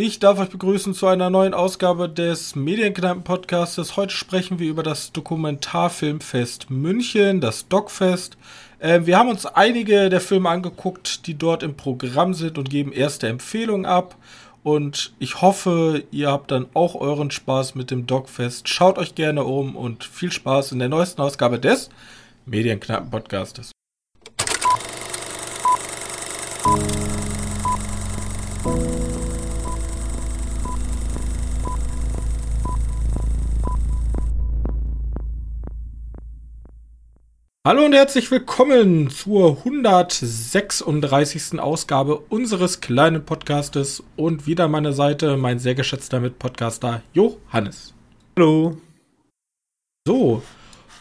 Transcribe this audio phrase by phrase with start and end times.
[0.00, 3.96] Ich darf euch begrüßen zu einer neuen Ausgabe des Medienkneipen-Podcastes.
[3.96, 8.36] Heute sprechen wir über das Dokumentarfilmfest München, das Docfest.
[8.78, 12.92] Äh, wir haben uns einige der Filme angeguckt, die dort im Programm sind und geben
[12.92, 14.14] erste Empfehlungen ab.
[14.62, 18.68] Und ich hoffe, ihr habt dann auch euren Spaß mit dem Dogfest.
[18.68, 21.90] Schaut euch gerne um und viel Spaß in der neuesten Ausgabe des
[22.46, 23.72] Medienknappen-Podcastes.
[37.68, 41.60] Hallo und herzlich willkommen zur 136.
[41.60, 47.92] Ausgabe unseres kleinen Podcastes und wieder an meiner Seite mein sehr geschätzter Mitpodcaster Johannes.
[48.38, 48.78] Hallo.
[50.06, 50.42] So,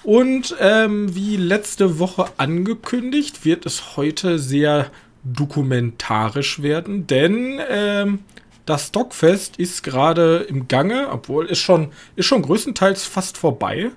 [0.04, 4.92] und ähm, wie letzte Woche angekündigt, wird es heute sehr
[5.24, 8.20] dokumentarisch werden, denn ähm,
[8.66, 13.92] das Stockfest ist gerade im Gange, obwohl ist schon, ist schon größtenteils fast vorbei.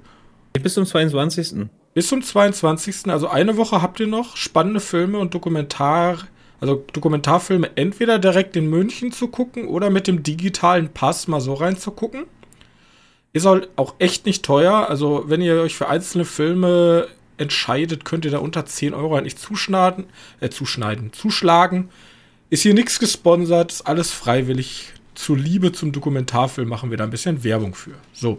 [0.52, 1.68] Bis zum 22.
[1.92, 3.08] Bis zum 22.
[3.08, 6.18] Also eine Woche habt ihr noch spannende Filme und Dokumentar,
[6.60, 11.54] also Dokumentarfilme entweder direkt in München zu gucken oder mit dem digitalen Pass mal so
[11.54, 12.26] reinzugucken.
[13.32, 14.88] Ist auch echt nicht teuer.
[14.88, 19.36] Also wenn ihr euch für einzelne Filme entscheidet, könnt ihr da unter 10 Euro eigentlich
[19.36, 20.04] zuschneiden,
[20.40, 21.88] äh, zuschneiden, zuschlagen.
[22.50, 24.92] Ist hier nichts gesponsert, ist alles freiwillig.
[25.14, 27.94] Zur Liebe zum Dokumentarfilm machen wir da ein bisschen Werbung für.
[28.12, 28.38] So.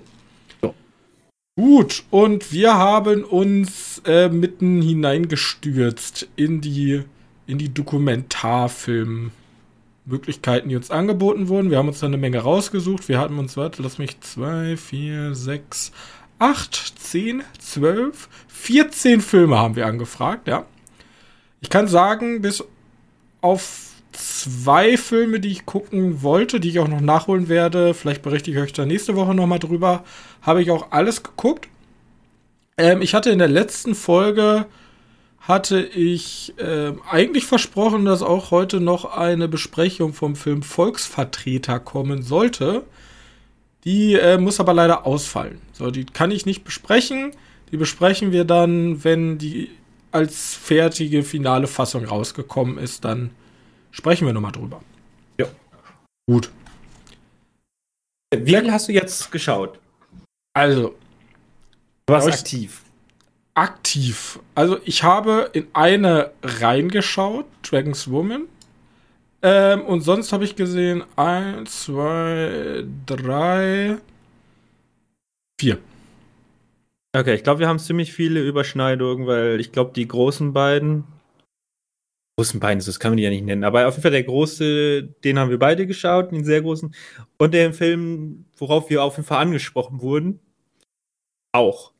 [1.57, 7.03] Gut, und wir haben uns äh, mitten hineingestürzt in die,
[7.45, 11.69] in die Dokumentarfilm-Möglichkeiten, die uns angeboten wurden.
[11.69, 13.09] Wir haben uns da eine Menge rausgesucht.
[13.09, 15.91] Wir hatten uns, warte, lass mich, zwei, vier, sechs,
[16.39, 20.65] acht, zehn, zwölf, vierzehn Filme haben wir angefragt, ja.
[21.59, 22.63] Ich kann sagen, bis
[23.41, 27.93] auf zwei Filme, die ich gucken wollte, die ich auch noch nachholen werde.
[27.93, 30.03] Vielleicht berichte ich euch da nächste Woche nochmal drüber.
[30.41, 31.67] Habe ich auch alles geguckt.
[32.77, 34.65] Ähm, ich hatte in der letzten Folge
[35.39, 42.21] hatte ich äh, eigentlich versprochen, dass auch heute noch eine Besprechung vom Film Volksvertreter kommen
[42.21, 42.83] sollte.
[43.83, 45.59] Die äh, muss aber leider ausfallen.
[45.73, 47.31] So, die kann ich nicht besprechen.
[47.71, 49.69] Die besprechen wir dann, wenn die
[50.11, 53.03] als fertige finale Fassung rausgekommen ist.
[53.03, 53.31] Dann
[53.91, 54.81] sprechen wir nochmal drüber.
[55.37, 55.47] Ja.
[56.27, 56.49] Gut.
[58.33, 59.79] Wie viel hast du jetzt geschaut?
[60.53, 60.95] Also.
[62.05, 62.81] Du warst aktiv.
[63.53, 64.39] Aktiv.
[64.55, 68.47] Also ich habe in eine reingeschaut, Dragon's Woman.
[69.41, 73.97] Ähm, und sonst habe ich gesehen, eins, zwei, drei,
[75.59, 75.79] vier.
[77.13, 81.03] Okay, ich glaube, wir haben ziemlich viele Überschneidungen, weil ich glaube, die großen beiden,
[82.37, 83.63] großen Beine, das kann man die ja nicht nennen.
[83.63, 86.93] Aber auf jeden Fall der große, den haben wir beide geschaut, den sehr großen.
[87.37, 90.39] Und den Film, worauf wir auf jeden Fall angesprochen wurden,
[91.53, 91.93] auch.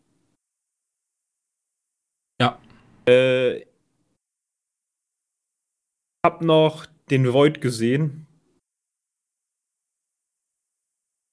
[2.41, 2.59] Ja.
[3.05, 3.65] Äh,
[6.25, 8.27] hab noch den Void gesehen.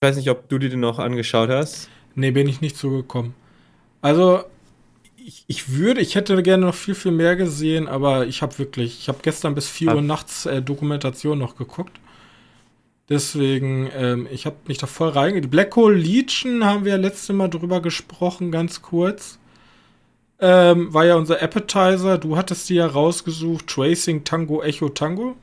[0.00, 1.88] Ich weiß nicht, ob du dir den noch angeschaut hast.
[2.14, 3.34] Nee, bin ich nicht zugekommen.
[4.00, 4.44] Also,
[5.28, 8.98] ich, ich würde, ich hätte gerne noch viel, viel mehr gesehen, aber ich habe wirklich,
[8.98, 12.00] ich habe gestern bis 4 Uhr nachts äh, Dokumentation noch geguckt.
[13.10, 15.42] Deswegen, ähm, ich habe mich da voll reinge...
[15.42, 19.38] Die Black Hole Legion haben wir ja letzte Mal drüber gesprochen, ganz kurz.
[20.40, 22.16] Ähm, war ja unser Appetizer.
[22.16, 23.66] Du hattest die ja rausgesucht.
[23.66, 25.36] Tracing Tango Echo Tango.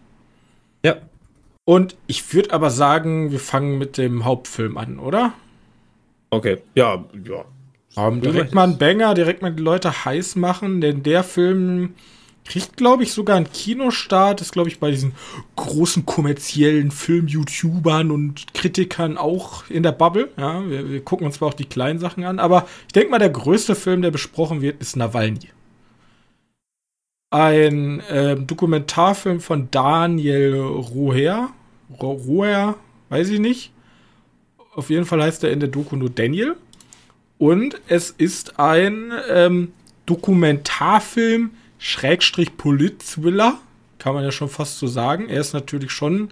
[0.84, 0.97] Ja.
[1.63, 5.34] Und ich würde aber sagen, wir fangen mit dem Hauptfilm an, oder?
[6.31, 6.57] Okay.
[6.74, 7.45] Ja, ja.
[7.95, 11.94] Um, direkt mal einen Banger, direkt mal die Leute heiß machen, denn der Film
[12.45, 14.41] kriegt, glaube ich, sogar einen Kinostart.
[14.41, 15.13] Ist, glaube ich, bei diesen
[15.56, 20.29] großen kommerziellen Film-YouTubern und Kritikern auch in der Bubble.
[20.38, 23.19] Ja, wir, wir, gucken uns zwar auch die kleinen Sachen an, aber ich denke mal,
[23.19, 25.50] der größte Film, der besprochen wird, ist Nawalny.
[27.31, 31.50] Ein äh, Dokumentarfilm von Daniel Roher.
[32.01, 32.75] Roher,
[33.09, 33.72] weiß ich nicht.
[34.74, 36.56] Auf jeden Fall heißt er in der Doku nur Daniel.
[37.38, 39.74] Und es ist ein ähm,
[40.06, 43.60] Dokumentarfilm, Schrägstrich Polit-Thriller,
[44.00, 45.30] kann man ja schon fast so sagen.
[45.30, 46.32] Er ist natürlich schon.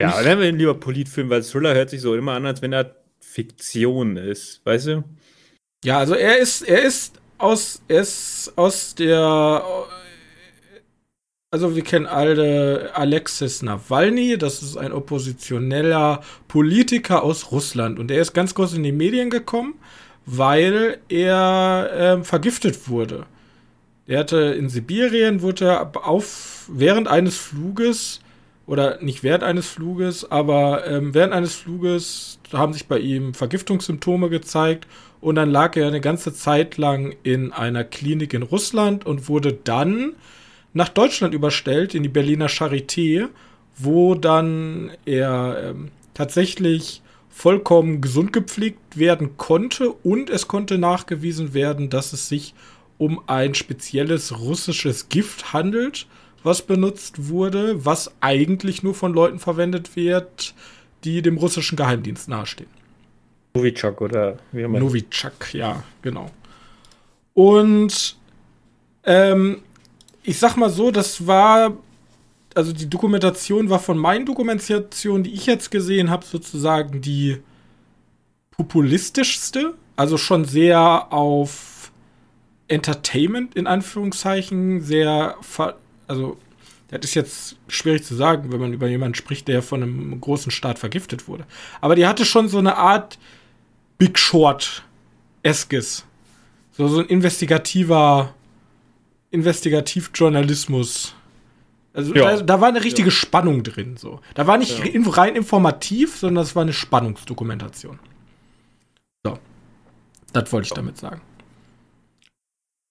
[0.00, 2.72] Ja, nennen wir ihn lieber Politfilm, weil Thriller hört sich so immer an, als wenn
[2.72, 5.04] er Fiktion ist, weißt du?
[5.84, 9.64] Ja, also er ist, er ist aus, er ist aus der
[11.52, 18.22] also wir kennen alle Alexis Nawalny, das ist ein oppositioneller Politiker aus Russland und er
[18.22, 19.74] ist ganz groß in die Medien gekommen,
[20.24, 23.26] weil er äh, vergiftet wurde.
[24.06, 28.20] Er hatte in Sibirien wurde auf während eines Fluges
[28.66, 34.30] oder nicht während eines Fluges, aber ähm, während eines Fluges haben sich bei ihm Vergiftungssymptome
[34.30, 34.86] gezeigt
[35.20, 39.52] und dann lag er eine ganze Zeit lang in einer Klinik in Russland und wurde
[39.52, 40.14] dann
[40.74, 43.28] nach Deutschland überstellt, in die Berliner Charité,
[43.76, 51.88] wo dann er ähm, tatsächlich vollkommen gesund gepflegt werden konnte und es konnte nachgewiesen werden,
[51.88, 52.54] dass es sich
[52.98, 56.06] um ein spezielles russisches Gift handelt,
[56.42, 60.54] was benutzt wurde, was eigentlich nur von Leuten verwendet wird,
[61.04, 62.70] die dem russischen Geheimdienst nahestehen.
[63.54, 64.78] Novichok oder wie immer.
[64.78, 66.30] Novichok, ja, genau.
[67.34, 68.16] Und
[69.04, 69.62] ähm,
[70.22, 71.76] ich sag mal so, das war,
[72.54, 77.38] also die Dokumentation war von meinen Dokumentationen, die ich jetzt gesehen habe, sozusagen die
[78.52, 79.74] populistischste.
[79.96, 81.92] Also schon sehr auf
[82.68, 85.36] Entertainment in Anführungszeichen, sehr,
[86.06, 86.38] also
[86.88, 90.50] das ist jetzt schwierig zu sagen, wenn man über jemanden spricht, der von einem großen
[90.50, 91.46] Staat vergiftet wurde.
[91.80, 93.18] Aber die hatte schon so eine Art
[93.98, 96.04] Big Short-eskes.
[96.72, 98.34] So, so ein investigativer
[99.32, 101.14] Investigativjournalismus.
[101.94, 102.36] Also ja.
[102.36, 103.14] da, da, war eine richtige ja.
[103.14, 103.96] Spannung drin.
[103.96, 104.20] So.
[104.34, 105.10] Da war nicht ja.
[105.10, 107.98] rein informativ, sondern es war eine Spannungsdokumentation.
[109.24, 109.38] So.
[110.32, 111.20] Das wollte ich damit sagen.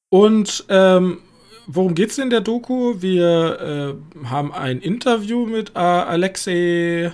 [0.10, 1.20] Und ähm,
[1.68, 3.02] worum geht's in der Doku?
[3.02, 7.14] Wir äh, haben ein Interview mit äh, Alexei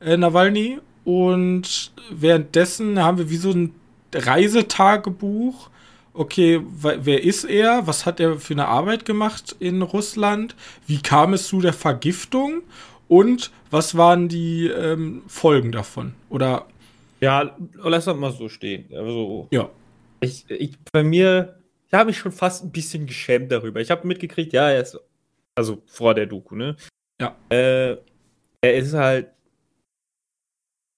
[0.00, 3.74] äh, Nawalny und währenddessen haben wir wie so ein
[4.12, 5.70] Reisetagebuch
[6.16, 7.86] okay, wer ist er?
[7.86, 10.56] Was hat er für eine Arbeit gemacht in Russland?
[10.86, 12.62] Wie kam es zu der Vergiftung?
[13.08, 16.14] Und was waren die ähm, Folgen davon?
[16.28, 16.66] Oder.
[17.20, 18.86] Ja, lass das mal so stehen.
[18.92, 19.70] Also, ja.
[20.20, 23.80] Ich, ich, bei mir, ich habe mich schon fast ein bisschen geschämt darüber.
[23.80, 24.98] Ich habe mitgekriegt, ja, er ist.
[25.54, 26.76] Also vor der Doku, ne?
[27.20, 27.34] Ja.
[27.48, 27.96] Äh,
[28.60, 29.28] er ist halt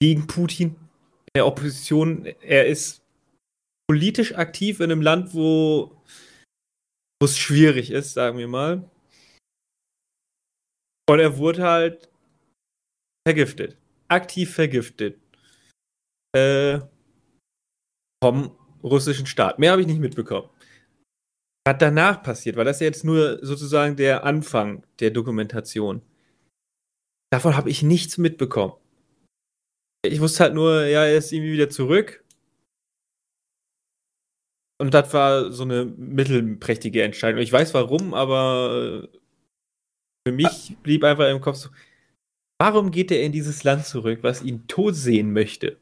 [0.01, 0.75] gegen Putin,
[1.35, 2.27] der Opposition.
[2.41, 3.03] Er ist
[3.89, 5.97] politisch aktiv in einem Land, wo
[7.23, 8.89] es schwierig ist, sagen wir mal.
[11.09, 12.11] Und er wurde halt
[13.27, 13.77] vergiftet.
[14.09, 15.19] Aktiv vergiftet.
[16.37, 16.81] Äh,
[18.23, 19.59] vom russischen Staat.
[19.59, 20.49] Mehr habe ich nicht mitbekommen.
[21.67, 26.03] Was danach passiert, weil das ist jetzt nur sozusagen der Anfang der Dokumentation.
[27.31, 28.75] Davon habe ich nichts mitbekommen.
[30.05, 32.25] Ich wusste halt nur, ja, er ist irgendwie wieder zurück
[34.79, 37.41] und das war so eine mittelprächtige Entscheidung.
[37.41, 39.19] Ich weiß warum, aber äh,
[40.27, 41.69] für mich blieb einfach im Kopf so,
[42.61, 45.79] warum geht er in dieses Land zurück, was ihn tot sehen möchte?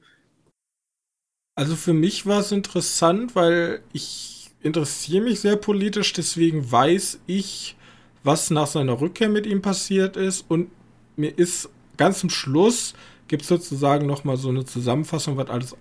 [1.59, 7.77] Also für mich war es interessant, weil ich interessiere mich sehr politisch, deswegen weiß ich,
[8.25, 10.71] was nach seiner Rückkehr mit ihm passiert ist und
[11.17, 12.95] mir ist ganz zum Schluss
[13.29, 15.77] gibt es sozusagen noch mal so eine Zusammenfassung, was alles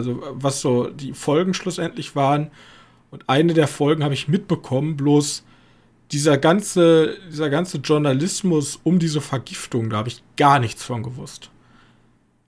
[0.00, 2.50] also was so die Folgen schlussendlich waren.
[3.10, 5.44] Und eine der Folgen habe ich mitbekommen, bloß
[6.12, 11.50] dieser ganze, dieser ganze Journalismus um diese Vergiftung, da habe ich gar nichts von gewusst.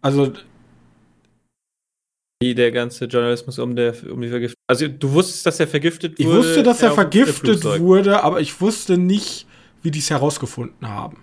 [0.00, 0.32] Also.
[2.42, 4.56] Wie der ganze Journalismus um, der, um die Vergiftung.
[4.68, 6.28] Also du wusstest, dass er vergiftet wurde?
[6.28, 9.46] Ich wusste, dass er vergiftet wurde, aber ich wusste nicht,
[9.82, 11.22] wie die es herausgefunden haben.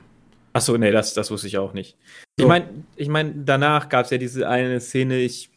[0.54, 1.98] Achso, nee, das, das wusste ich auch nicht.
[2.38, 2.46] So.
[2.46, 5.50] Ich meine, ich mein, danach gab es ja diese eine Szene, ich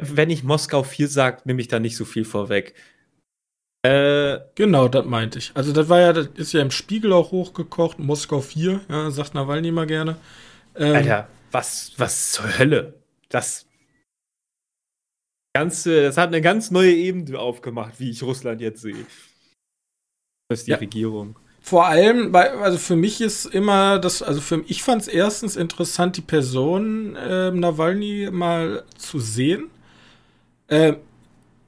[0.00, 2.74] wenn ich Moskau 4 sage, nehme ich da nicht so viel vorweg.
[3.84, 5.52] Äh, genau, das meinte ich.
[5.54, 9.34] Also das war ja, das ist ja im Spiegel auch hochgekocht, Moskau 4, ja, sagt
[9.34, 10.16] Nawalny immer gerne.
[10.74, 12.94] Ähm, Alter, was, was zur Hölle?
[13.28, 13.66] Das
[15.54, 19.06] ganze, das hat eine ganz neue Ebene aufgemacht, wie ich Russland jetzt sehe.
[20.48, 20.78] Das ist die ja.
[20.78, 21.38] Regierung.
[21.60, 25.56] Vor allem, bei, also für mich ist immer das, also für ich fand es erstens
[25.56, 29.70] interessant, die Person äh, Nawalny mal zu sehen.
[30.68, 30.94] Äh,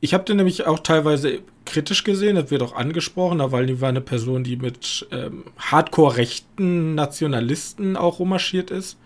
[0.01, 4.01] ich habe den nämlich auch teilweise kritisch gesehen, das wird auch angesprochen, Nawalny war eine
[4.01, 8.99] Person, die mit ähm, hardcore-rechten Nationalisten auch rummarschiert ist.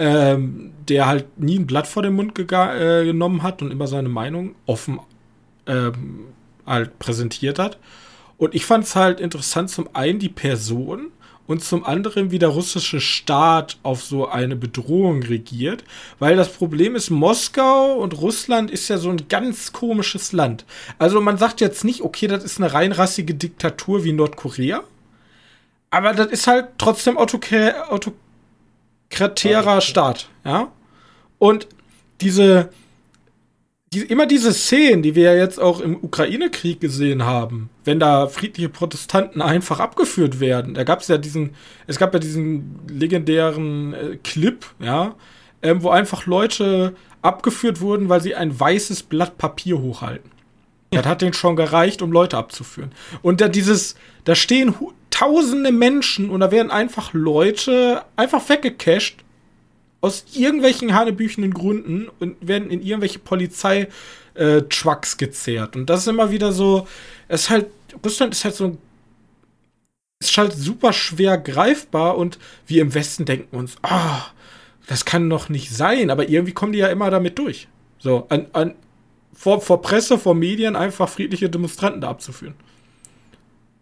[0.00, 4.08] Ähm, der halt nie ein Blatt vor den Mund äh, genommen hat und immer seine
[4.08, 5.00] Meinung offen
[5.66, 6.26] ähm,
[6.64, 7.78] halt präsentiert hat.
[8.36, 11.08] Und ich fand es halt interessant, zum einen die Person
[11.48, 15.82] und zum anderen, wie der russische Staat auf so eine Bedrohung regiert.
[16.18, 20.66] Weil das Problem ist, Moskau und Russland ist ja so ein ganz komisches Land.
[20.98, 24.84] Also man sagt jetzt nicht, okay, das ist eine reinrassige Diktatur wie Nordkorea.
[25.90, 28.12] Aber das ist halt trotzdem autokratärer
[29.80, 30.70] Staat, ja.
[31.38, 31.66] Und
[32.20, 32.68] diese,
[33.92, 38.28] die, immer diese Szenen, die wir ja jetzt auch im Ukraine-Krieg gesehen haben, wenn da
[38.28, 40.74] friedliche Protestanten einfach abgeführt werden.
[40.74, 41.54] Da gab es ja diesen,
[41.86, 45.14] es gab ja diesen legendären äh, Clip, ja,
[45.62, 50.30] ähm, wo einfach Leute abgeführt wurden, weil sie ein weißes Blatt Papier hochhalten.
[50.90, 52.92] Das hat denen schon gereicht, um Leute abzuführen.
[53.20, 54.74] Und da dieses, da stehen
[55.10, 59.16] tausende Menschen und da werden einfach Leute einfach weggecasht
[60.00, 65.76] aus irgendwelchen hanebüchenden Gründen und werden in irgendwelche Polizei-Trucks äh, gezerrt.
[65.76, 66.86] Und das ist immer wieder so,
[67.26, 67.66] es ist halt,
[68.04, 68.78] Russland ist halt so
[70.20, 74.22] ist halt super schwer greifbar und wir im Westen denken uns, ah, oh,
[74.88, 77.68] das kann doch nicht sein, aber irgendwie kommen die ja immer damit durch.
[77.98, 78.74] So, an, an,
[79.32, 82.54] vor, vor Presse, vor Medien einfach friedliche Demonstranten da abzuführen.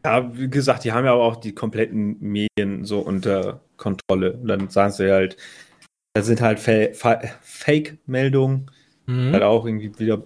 [0.05, 4.35] Ja, wie gesagt, die haben ja auch die kompletten Medien so unter Kontrolle.
[4.35, 5.37] Und dann sagen sie halt,
[6.17, 8.71] da sind halt Fa Fa Fake-Meldungen,
[9.05, 9.33] mhm.
[9.33, 10.23] halt auch irgendwie wieder.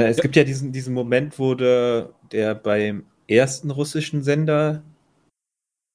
[0.00, 0.22] Äh, es ja.
[0.22, 4.82] gibt ja diesen, diesen Moment, wo der, der beim ersten russischen Sender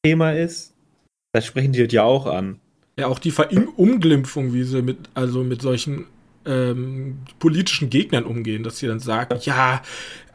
[0.06, 0.76] Thema ist.
[1.34, 2.60] Da sprechen die ja auch an.
[3.00, 6.06] Ja, auch die Verunglimpfung, wie sie mit, also mit solchen
[6.46, 9.82] ähm, politischen Gegnern umgehen, dass sie dann sagen, ja,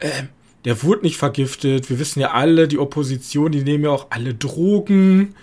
[0.01, 0.25] äh,
[0.65, 4.35] der wurde nicht vergiftet, wir wissen ja alle, die Opposition, die nehmen ja auch alle
[4.35, 5.37] Drogen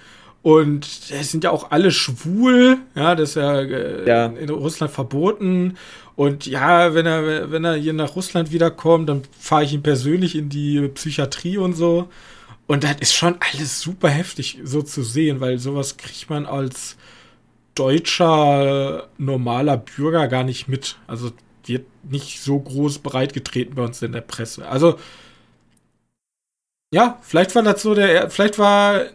[0.43, 4.91] und es sind ja auch alle schwul, ja, das ist ja, äh, ja, in Russland
[4.91, 5.77] verboten.
[6.15, 10.36] Und ja, wenn er, wenn er hier nach Russland wiederkommt, dann fahre ich ihn persönlich
[10.36, 12.10] in die Psychiatrie und so.
[12.67, 16.98] Und das ist schon alles super heftig so zu sehen, weil sowas kriegt man als
[17.75, 20.98] deutscher normaler Bürger gar nicht mit.
[21.05, 21.31] Also
[21.65, 24.67] wird nicht so groß breitgetreten bei uns in der Presse.
[24.67, 24.98] Also
[26.93, 29.05] ja, vielleicht war das so der, vielleicht war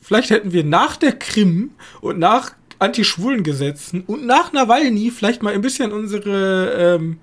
[0.00, 5.60] Vielleicht hätten wir nach der Krim und nach Anti-Schwulen-Gesetzen und nach Nawalny vielleicht mal ein
[5.60, 7.18] bisschen unsere, ähm,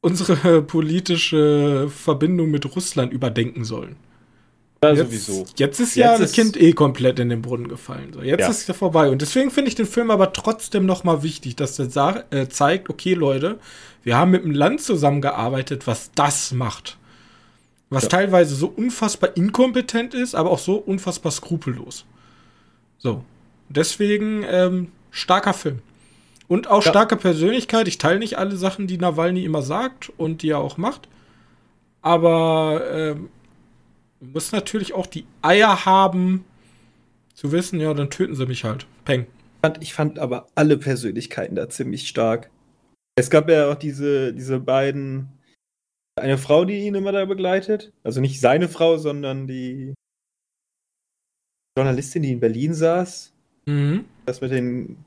[0.00, 3.96] unsere politische Verbindung mit Russland überdenken sollen.
[4.84, 5.46] Ja, jetzt, sowieso.
[5.56, 8.12] Jetzt ist ja das Kind eh komplett in den Brunnen gefallen.
[8.12, 8.48] So, jetzt ja.
[8.48, 9.10] ist es ja vorbei.
[9.10, 12.90] Und deswegen finde ich den Film aber trotzdem noch mal wichtig, dass der äh, zeigt,
[12.90, 13.58] okay, Leute,
[14.02, 16.98] wir haben mit einem Land zusammengearbeitet, was das macht.
[17.88, 18.08] Was ja.
[18.08, 22.04] teilweise so unfassbar inkompetent ist, aber auch so unfassbar skrupellos.
[22.98, 23.24] So.
[23.68, 25.80] Deswegen ähm, starker Film.
[26.48, 26.90] Und auch ja.
[26.90, 27.88] starke Persönlichkeit.
[27.88, 31.08] Ich teile nicht alle Sachen, die Nawalny immer sagt und die er auch macht.
[32.02, 33.28] Aber ähm,
[34.20, 36.44] muss natürlich auch die Eier haben,
[37.34, 38.86] zu wissen, ja, dann töten sie mich halt.
[39.04, 39.26] Peng.
[39.80, 42.50] Ich fand aber alle Persönlichkeiten da ziemlich stark.
[43.16, 45.28] Es gab ja auch diese, diese beiden
[46.16, 47.92] eine Frau, die ihn immer da begleitet.
[48.02, 49.94] Also nicht seine Frau, sondern die
[51.76, 53.32] Journalistin, die in Berlin saß.
[53.66, 54.04] Mhm.
[54.24, 55.04] Das mit den.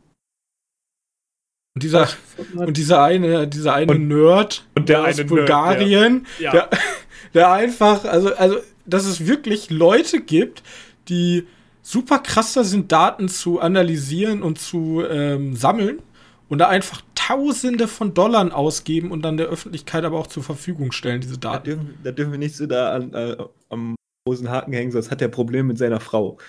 [1.76, 2.10] Und dieser,
[2.56, 6.52] und dieser eine, dieser eine und, Nerd und der aus Bulgarien, Nerd, ja.
[6.52, 6.70] Der,
[7.34, 10.64] der einfach, also, also, dass es wirklich Leute gibt,
[11.08, 11.48] die
[11.82, 16.02] super krasser sind, Daten zu analysieren und zu ähm, sammeln
[16.50, 20.92] und da einfach Tausende von Dollar ausgeben und dann der Öffentlichkeit aber auch zur Verfügung
[20.92, 21.70] stellen, diese Daten.
[21.70, 23.38] Da dürfen, da dürfen wir nicht so da an, äh,
[23.70, 23.96] am
[24.26, 26.40] großen Haken hängen, sonst hat er Problem mit seiner Frau.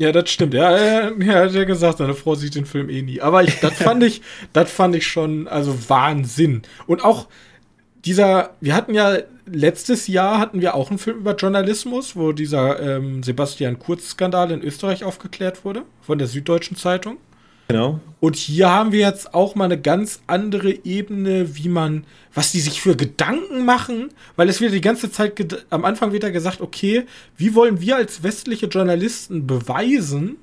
[0.00, 0.54] Ja, das stimmt.
[0.54, 3.20] Ja, er, er hat ja gesagt, seine Frau sieht den Film eh nie.
[3.20, 6.62] Aber ich, das fand ich, das fand ich schon, also Wahnsinn.
[6.86, 7.26] Und auch
[8.04, 12.80] dieser, wir hatten ja letztes Jahr hatten wir auch einen Film über Journalismus, wo dieser
[12.80, 17.16] ähm, Sebastian Kurz-Skandal in Österreich aufgeklärt wurde von der Süddeutschen Zeitung.
[17.72, 18.00] Genau.
[18.20, 22.60] Und hier haben wir jetzt auch mal eine ganz andere Ebene, wie man, was die
[22.60, 27.04] sich für Gedanken machen, weil es wird die ganze Zeit am Anfang wieder gesagt, okay,
[27.36, 30.36] wie wollen wir als westliche Journalisten beweisen,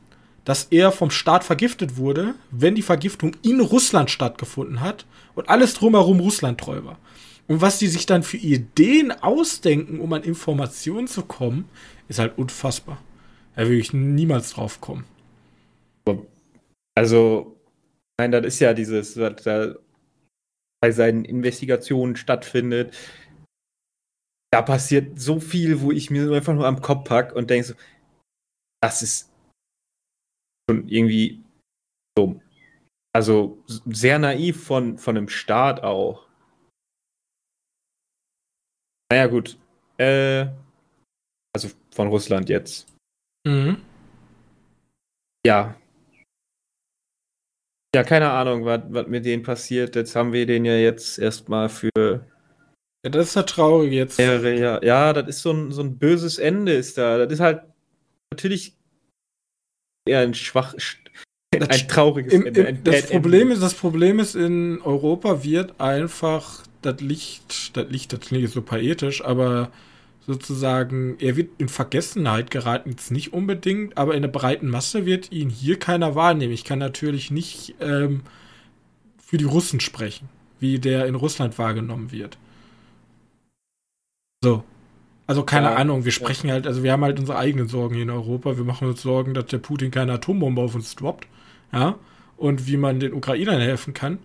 [0.43, 5.05] dass er vom Staat vergiftet wurde, wenn die Vergiftung in Russland stattgefunden hat
[5.36, 6.98] und alles drumherum Russland treu war.
[7.48, 11.65] Und was die sich dann für Ideen ausdenken, um an Informationen zu kommen,
[12.07, 12.98] ist halt unfassbar.
[13.55, 15.05] Da würde ich niemals drauf kommen.
[16.99, 17.57] Also,
[18.19, 19.73] nein, das ist ja dieses, was da
[20.81, 22.93] bei seinen Investigationen stattfindet.
[24.51, 27.73] Da passiert so viel, wo ich mir einfach nur am Kopf pack und denke so,
[28.83, 29.31] das ist
[30.69, 31.41] schon irgendwie
[32.17, 32.41] so,
[33.15, 36.27] also sehr naiv von, von einem Staat auch.
[39.09, 39.57] Naja, gut.
[39.97, 40.47] Äh,
[41.55, 42.93] also von Russland jetzt.
[43.47, 43.85] Mhm.
[45.47, 45.79] Ja,
[47.96, 49.96] ja, keine Ahnung, was mit denen passiert.
[49.96, 51.89] Jetzt haben wir den ja jetzt erstmal für.
[53.03, 54.17] Ja, das ist ja traurig jetzt.
[54.17, 57.17] Mehrere, ja, ja, das ist so ein, so ein böses Ende ist da.
[57.17, 57.63] Das ist halt
[58.31, 58.77] natürlich
[60.08, 60.75] eher ein schwach,
[61.55, 62.67] ein trauriges Im, Ende.
[62.67, 63.55] Ein das Problem Ending.
[63.55, 68.62] ist, das Problem ist, in Europa wird einfach das Licht, das Licht, das klingt so
[68.62, 69.72] poetisch, aber
[70.21, 75.31] sozusagen, er wird in Vergessenheit geraten, jetzt nicht unbedingt, aber in der breiten Masse wird
[75.31, 76.53] ihn hier keiner wahrnehmen.
[76.53, 78.21] Ich kann natürlich nicht ähm,
[79.19, 82.38] für die Russen sprechen, wie der in Russland wahrgenommen wird.
[84.43, 84.63] So.
[85.27, 88.03] Also keine Ja, Ahnung, wir sprechen halt, also wir haben halt unsere eigenen Sorgen hier
[88.03, 88.57] in Europa.
[88.57, 91.27] Wir machen uns Sorgen, dass der Putin keine Atombombe auf uns droppt.
[91.73, 91.97] Ja.
[92.38, 94.19] Und wie man den Ukrainern helfen kann.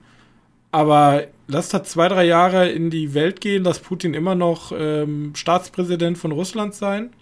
[0.75, 5.33] Aber lasst das zwei, drei Jahre in die Welt gehen, dass Putin immer noch ähm,
[5.37, 7.15] Staatspräsident von Russland sein.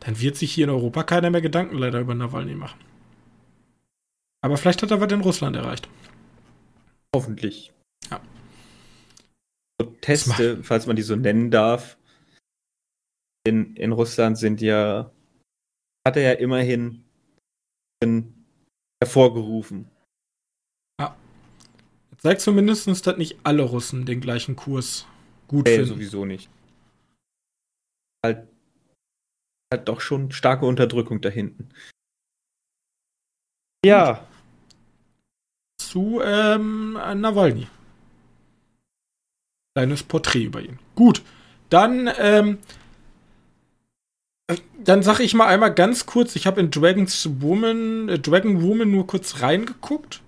[0.00, 2.80] Dann wird sich hier in Europa keiner mehr Gedanken leider über Nawalny machen.
[4.42, 5.88] Aber vielleicht hat er was in Russland erreicht.
[7.14, 7.72] Hoffentlich.
[8.10, 8.20] Ja.
[9.80, 11.96] Proteste, falls man die so nennen darf,
[13.46, 15.12] in, in Russland sind ja,
[16.04, 17.04] hat er ja immerhin
[19.00, 19.88] hervorgerufen.
[22.26, 25.06] Zeigt zumindest, dass nicht alle Russen den gleichen Kurs
[25.46, 25.90] gut Nee, finden.
[25.90, 26.50] sowieso nicht.
[28.24, 28.48] Halt,
[29.72, 31.68] halt doch schon starke Unterdrückung da hinten.
[33.84, 34.26] Ja,
[35.80, 37.68] Zu ähm, Nawalny.
[39.76, 40.80] Kleines Porträt über ihn.
[40.96, 41.22] Gut,
[41.70, 42.58] dann ähm,
[44.48, 48.62] äh, dann sage ich mal einmal ganz kurz, ich habe in Dragon's Woman, äh, Dragon
[48.62, 50.22] Woman nur kurz reingeguckt.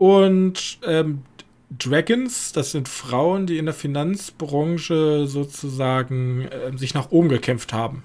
[0.00, 1.24] Und ähm,
[1.78, 8.02] Dragons, das sind Frauen, die in der Finanzbranche sozusagen äh, sich nach oben gekämpft haben.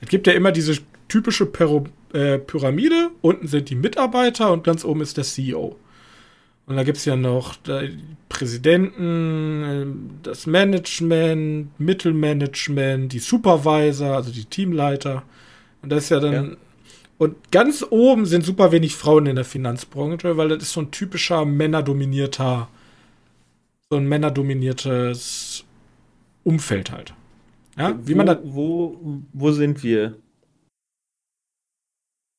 [0.00, 4.84] Es gibt ja immer diese typische Pyro äh, Pyramide, unten sind die Mitarbeiter und ganz
[4.84, 5.74] oben ist der CEO.
[6.66, 7.98] Und da gibt es ja noch die
[8.28, 15.24] Präsidenten, ähm, das Management, Mittelmanagement, die Supervisor, also die Teamleiter.
[15.82, 16.58] Und das ist ja dann.
[17.16, 20.90] Und ganz oben sind super wenig Frauen in der Finanzbranche, weil das ist so ein
[20.90, 22.68] typischer männerdominierter,
[23.88, 25.64] so ein männerdominiertes
[26.42, 27.14] Umfeld halt.
[27.78, 28.38] Ja, wie wo, man das.
[28.42, 30.16] wo, wo sind wir?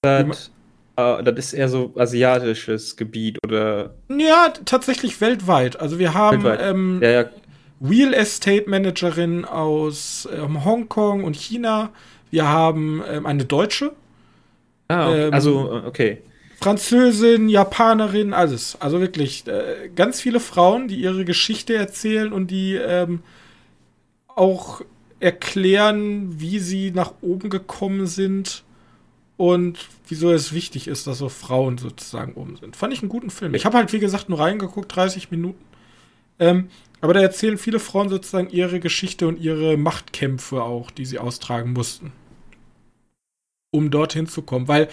[0.01, 0.51] Das,
[0.97, 3.95] äh, das ist eher so asiatisches Gebiet oder.
[4.09, 5.79] Ja, tatsächlich weltweit.
[5.79, 7.29] Also wir haben ähm, Ja, ja,
[7.81, 11.89] Real Estate Managerin aus ähm, Hongkong und China.
[12.29, 13.93] Wir haben ähm, eine Deutsche,
[14.87, 15.27] ah, okay.
[15.27, 16.21] ähm, also, okay.
[16.61, 18.77] Französin, Japanerin, alles.
[18.79, 23.21] Also wirklich äh, ganz viele Frauen, die ihre Geschichte erzählen und die ähm,
[24.27, 24.81] auch
[25.19, 28.63] erklären, wie sie nach oben gekommen sind
[29.37, 32.75] und wieso es wichtig ist, dass so Frauen sozusagen oben sind.
[32.75, 33.53] Fand ich einen guten Film.
[33.53, 35.63] Ich habe halt, wie gesagt, nur reingeguckt, 30 Minuten.
[36.39, 36.69] Ähm,
[37.01, 41.73] aber da erzählen viele Frauen sozusagen ihre Geschichte und ihre Machtkämpfe auch, die sie austragen
[41.73, 42.11] mussten.
[43.75, 44.67] Um dorthin zu kommen.
[44.67, 44.89] Weil,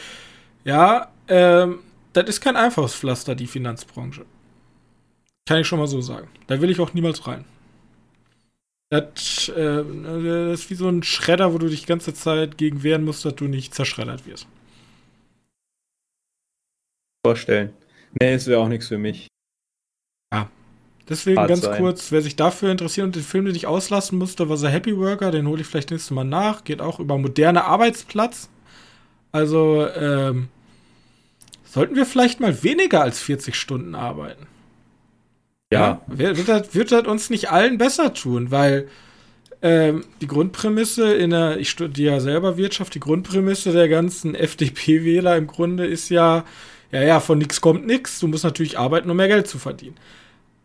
[0.64, 1.80] ja, ähm,
[2.12, 4.24] das ist kein einfaches Pflaster, die Finanzbranche.
[5.48, 6.28] Kann ich schon mal so sagen.
[6.46, 7.44] Da will ich auch niemals rein.
[8.90, 12.82] Das, äh, das ist wie so ein Schredder, wo du dich die ganze Zeit gegen
[12.82, 14.46] wehren musst, dass du nicht zerschreddert wirst.
[17.24, 17.72] Vorstellen.
[18.20, 19.28] Nee, es wäre auch nichts für mich.
[21.08, 21.78] Deswegen Hart ganz sein.
[21.78, 24.96] kurz, wer sich dafür interessiert und den Film, den ich auslassen musste, war The Happy
[24.96, 26.64] Worker, den hole ich vielleicht nächstes Mal nach.
[26.64, 28.48] Geht auch über moderne Arbeitsplatz.
[29.32, 30.48] Also, ähm,
[31.64, 34.46] sollten wir vielleicht mal weniger als 40 Stunden arbeiten.
[35.72, 36.02] Ja.
[36.06, 38.88] Wird, wird, das, wird das uns nicht allen besser tun, weil
[39.62, 45.36] ähm, die Grundprämisse in der, ich studiere ja selber Wirtschaft, die Grundprämisse der ganzen FDP-Wähler
[45.36, 46.44] im Grunde ist ja,
[46.90, 49.96] ja, ja, von nichts kommt nichts, du musst natürlich arbeiten, um mehr Geld zu verdienen.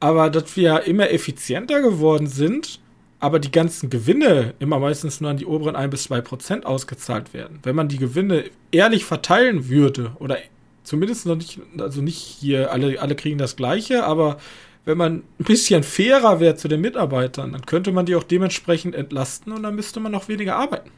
[0.01, 2.79] Aber dass wir immer effizienter geworden sind,
[3.19, 7.33] aber die ganzen Gewinne immer meistens nur an die oberen 1 bis 2 Prozent ausgezahlt
[7.33, 7.59] werden.
[7.63, 10.37] Wenn man die Gewinne ehrlich verteilen würde, oder
[10.83, 14.37] zumindest noch nicht, also nicht hier, alle, alle kriegen das Gleiche, aber
[14.85, 18.95] wenn man ein bisschen fairer wäre zu den Mitarbeitern, dann könnte man die auch dementsprechend
[18.95, 20.91] entlasten und dann müsste man noch weniger arbeiten.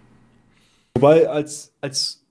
[0.96, 2.24] Wobei, als, als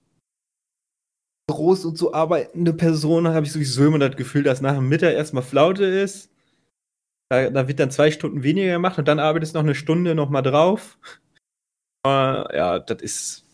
[1.50, 5.14] groß und so arbeitende Person habe ich sowieso immer das Gefühl, dass nach dem Mittag
[5.14, 6.30] erstmal Flaute ist.
[7.30, 10.14] Da, da wird dann zwei Stunden weniger gemacht und dann arbeitest du noch eine Stunde
[10.14, 10.98] noch mal drauf.
[12.02, 13.46] Aber ja, das ist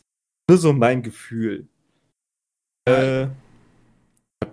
[0.48, 1.66] nur so mein Gefühl.
[2.87, 3.28] Äh,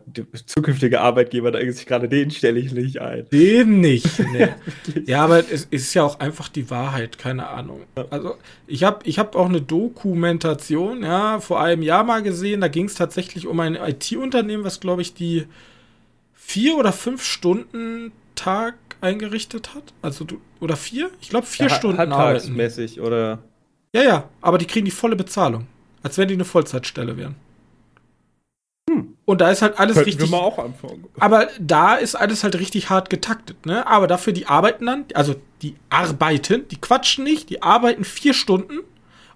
[0.05, 3.27] der zukünftige Arbeitgeber, da sich gerade den stelle ich nicht ein.
[3.31, 4.07] Den nicht.
[4.31, 4.49] Nee.
[5.05, 7.81] ja, aber es ist ja auch einfach die Wahrheit, keine Ahnung.
[8.10, 12.67] Also ich habe ich hab auch eine Dokumentation, ja, vor einem Jahr mal gesehen, da
[12.69, 15.47] ging es tatsächlich um ein IT-Unternehmen, was, glaube ich, die
[16.34, 19.84] vier oder fünf Stunden Tag eingerichtet hat.
[20.02, 21.10] Also du, oder vier?
[21.22, 22.16] Ich glaube vier Ja, Stunden arbeiten.
[22.16, 23.40] halbtagsmäßig oder
[23.96, 25.68] Ja, ja, aber die kriegen die volle Bezahlung.
[26.04, 27.36] Als wenn die eine Vollzeitstelle wären.
[28.90, 29.16] Hm.
[29.26, 30.32] Und da ist halt alles Könnten richtig.
[30.32, 31.06] wir mal auch anfangen.
[31.20, 33.86] Aber da ist alles halt richtig hart getaktet, ne?
[33.88, 38.80] Aber dafür die arbeiten dann, also die arbeiten, die quatschen nicht, die arbeiten vier Stunden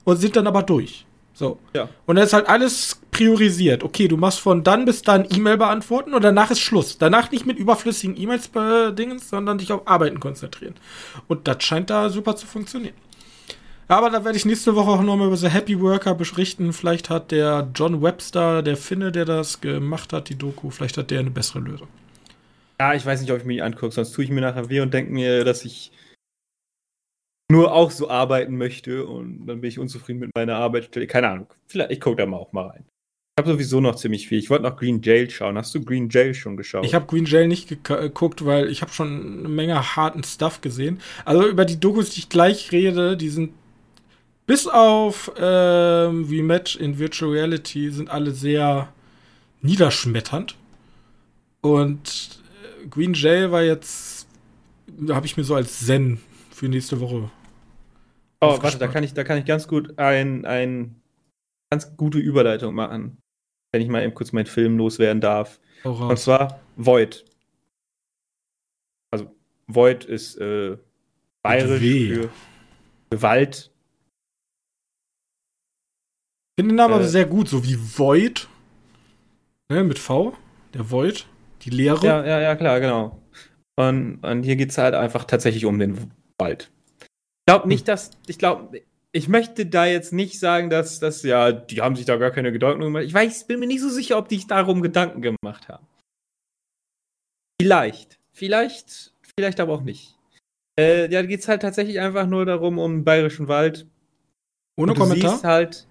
[0.04, 1.06] und sind dann aber durch.
[1.36, 1.60] So.
[1.74, 1.90] Ja.
[2.06, 3.84] Und da ist halt alles priorisiert.
[3.84, 6.98] Okay, du machst von dann bis dann E-Mail beantworten und danach ist Schluss.
[6.98, 10.76] Danach nicht mit überflüssigen E-Mails äh, Dingens, sondern dich auf Arbeiten konzentrieren.
[11.28, 12.96] Und das scheint da super zu funktionieren.
[13.90, 16.72] Aber da werde ich nächste Woche auch nochmal über The Happy Worker berichten.
[16.72, 21.12] Vielleicht hat der John Webster, der Finne, der das gemacht hat, die Doku, vielleicht hat
[21.12, 21.90] der eine bessere Lösung.
[22.80, 24.80] Ja, ich weiß nicht, ob ich mir die angucke, sonst tue ich mir nachher weh
[24.80, 25.92] und denke mir, dass ich
[27.52, 31.08] nur auch so arbeiten möchte und dann bin ich unzufrieden mit meiner Arbeitsstelle.
[31.08, 31.48] Keine Ahnung.
[31.68, 32.86] Vielleicht, ich gucke da mal auch mal rein.
[33.38, 34.40] Ich habe sowieso noch ziemlich viel.
[34.40, 35.58] Ich wollte noch Green Jail schauen.
[35.58, 36.86] Hast du Green Jail schon geschaut?
[36.86, 40.62] Ich habe Green Jail nicht geka- geguckt, weil ich habe schon eine Menge harten Stuff
[40.62, 41.02] gesehen.
[41.26, 43.52] Also über die Dokus, die ich gleich rede, die sind
[44.48, 48.94] bis auf ähm, Met in Virtual Reality sind alle sehr
[49.62, 50.56] niederschmetternd.
[51.62, 52.40] Und
[52.84, 54.28] äh, Green Jail war jetzt,
[55.10, 56.20] habe ich mir so als Zen
[56.56, 57.30] für nächste Woche.
[58.42, 61.02] oh, warte, da kann ich, da kann ich ganz gut ein, ein
[61.70, 63.18] ganz gute Überleitung machen.
[63.74, 65.60] Wenn ich mal eben kurz meinen Film loswerden darf.
[65.84, 67.26] Und zwar Void.
[69.12, 69.36] Also
[69.68, 70.78] Void ist äh,
[71.44, 72.30] bayerisch für
[73.10, 73.72] Gewalt.
[76.58, 78.48] Ich finde den Namen aber äh, sehr gut, so wie Void.
[79.70, 80.38] Ne, mit V.
[80.74, 81.28] Der Void.
[81.64, 82.06] Die Leere.
[82.06, 83.22] Ja, ja, ja, klar, genau.
[83.76, 86.72] Und, und hier geht es halt einfach tatsächlich um den Wald.
[87.00, 87.08] Ich
[87.48, 88.12] glaube nicht, dass.
[88.28, 92.18] Ich glaube, ich möchte da jetzt nicht sagen, dass das ja, die haben sich da
[92.18, 93.04] gar keine Gedanken gemacht.
[93.04, 95.88] Ich weiß, bin mir nicht so sicher, ob die sich darum Gedanken gemacht haben.
[97.62, 98.20] Vielleicht.
[98.34, 100.16] Vielleicht, vielleicht aber auch nicht.
[100.78, 103.88] Äh, ja, da geht es halt tatsächlich einfach nur darum, um den bayerischen Wald.
[104.78, 105.32] Ohne Und du Kommentar.
[105.32, 105.88] Siehst halt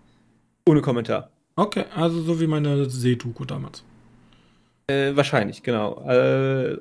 [0.68, 1.30] ohne Kommentar.
[1.57, 3.83] Okay, also so wie meine Seedoku damals.
[4.87, 6.02] Äh, wahrscheinlich, genau.
[6.07, 6.78] Äh,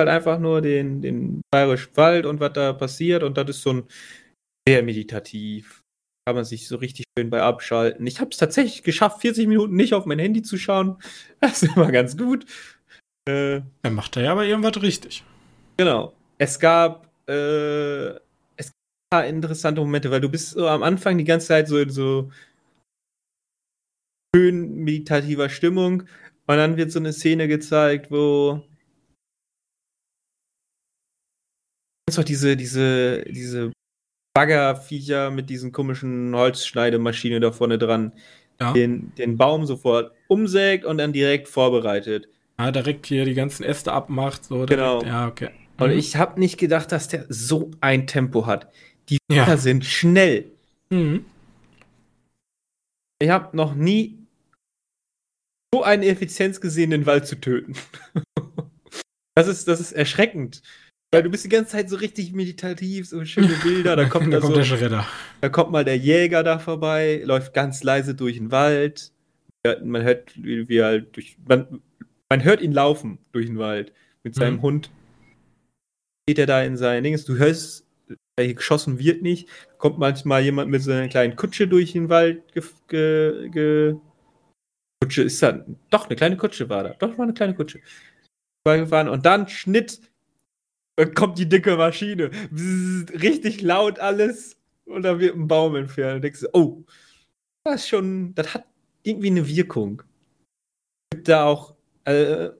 [0.00, 3.72] halt einfach nur den, den bayerischen Wald und was da passiert und das ist so
[3.72, 3.84] ein
[4.68, 5.82] sehr meditativ.
[6.26, 8.06] Kann man sich so richtig schön bei abschalten.
[8.06, 10.98] Ich habe es tatsächlich geschafft, 40 Minuten nicht auf mein Handy zu schauen.
[11.40, 12.44] Das ist immer ganz gut.
[13.28, 15.24] Äh, Er macht da ja aber irgendwas richtig.
[15.78, 16.12] Genau.
[16.38, 18.10] Es gab, äh,
[18.56, 21.68] es gab ein paar interessante Momente, weil du bist so am Anfang die ganze Zeit
[21.68, 22.30] so in so
[24.34, 26.02] schön meditativer Stimmung
[26.46, 28.62] und dann wird so eine Szene gezeigt, wo
[32.10, 33.70] kennst doch diese, diese, diese
[34.34, 38.12] Baggerviecher mit diesen komischen Holzschneidemaschine da vorne dran,
[38.60, 38.72] Ja.
[38.72, 42.28] den, den Baum sofort umsägt und dann direkt vorbereitet.
[42.58, 44.44] Ja, direkt hier die ganzen Äste abmacht.
[44.44, 44.70] So direkt.
[44.70, 45.04] Genau.
[45.04, 45.50] Ja, okay.
[45.78, 45.98] Und Mhm.
[45.98, 48.72] ich habe nicht gedacht, dass der so ein Tempo hat.
[49.08, 49.44] Die Ja.
[49.44, 50.50] Viecher sind schnell.
[50.90, 51.24] Mhm.
[53.22, 54.18] Ich habe noch nie
[55.72, 57.74] so eine Effizienz gesehen, den Wald zu töten.
[59.36, 60.60] das, ist, das ist erschreckend.
[61.12, 63.96] Weil du bist die ganze Zeit so richtig meditativ, so schöne Bilder.
[63.96, 65.06] Da kommt, da kommt so, der Schredder.
[65.40, 69.12] da kommt mal der Jäger da vorbei, läuft ganz leise durch den Wald.
[69.82, 71.36] Man hört, wie, er halt durch.
[71.46, 71.82] Man,
[72.30, 73.92] man hört ihn laufen durch den Wald
[74.22, 74.62] mit seinem Mhm.
[74.62, 74.90] Hund.
[76.26, 77.24] Geht er da in sein Dings.
[77.24, 77.84] Du hörst,
[78.38, 79.48] hier geschossen wird nicht.
[79.78, 82.52] Kommt manchmal jemand mit so einer kleinen Kutsche durch den Wald.
[82.52, 83.96] Ge, ge, ge
[85.02, 85.64] Kutsche ist da.
[85.90, 86.90] Doch, eine kleine Kutsche war da.
[86.90, 87.80] Doch, war eine kleine Kutsche.
[88.66, 90.00] Und dann Schnitt.
[91.00, 92.30] Dann kommt die dicke Maschine.
[92.52, 94.58] Richtig laut alles.
[94.84, 96.16] Und da wird ein Baum entfernt.
[96.16, 96.84] Und denkst du, oh,
[97.64, 98.66] das ist schon, das hat
[99.02, 100.02] irgendwie eine Wirkung.
[101.10, 102.50] Gibt da auch, äh,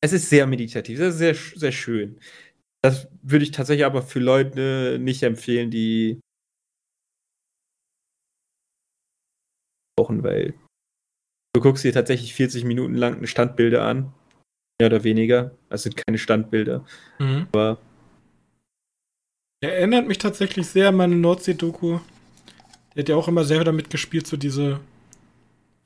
[0.00, 2.18] es ist sehr meditativ, sehr, sehr, sehr schön.
[2.82, 6.18] Das würde ich tatsächlich aber für Leute nicht empfehlen, die
[9.96, 10.54] brauchen, weil
[11.54, 14.12] du guckst dir tatsächlich 40 Minuten lang Standbilder an.
[14.80, 15.52] Mehr oder weniger.
[15.70, 16.84] Das sind keine Standbilder.
[17.18, 17.46] Mhm.
[17.52, 17.78] Aber
[19.62, 22.00] Er erinnert mich tatsächlich sehr an meine Nordsee-Doku.
[22.94, 24.80] Der hat ja auch immer sehr damit gespielt, so diese.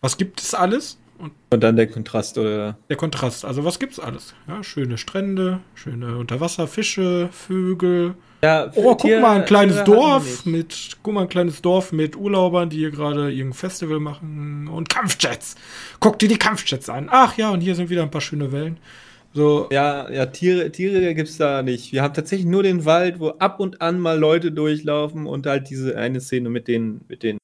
[0.01, 0.99] Was gibt es alles?
[1.21, 3.45] Und und dann der Kontrast oder der Kontrast.
[3.45, 4.35] Also, was gibt's alles?
[4.49, 8.15] Ja, schöne Strände, schöne Unterwasserfische, Vögel.
[8.43, 10.47] Ja, Oh, guck Tiere- mal, ein kleines Tiere Dorf nicht.
[10.47, 10.97] mit.
[11.03, 14.67] Guck mal, ein kleines Dorf mit Urlaubern, die hier gerade irgendein Festival machen.
[14.69, 15.57] Und Kampfjets.
[16.01, 17.09] Guck dir die Kampfjets an.
[17.11, 18.79] Ach ja, und hier sind wieder ein paar schöne Wellen.
[19.35, 21.93] So, Ja, ja, Tiere, Tiere gibt's da nicht.
[21.93, 25.69] Wir haben tatsächlich nur den Wald, wo ab und an mal Leute durchlaufen und halt
[25.69, 27.39] diese eine Szene mit den, mit den,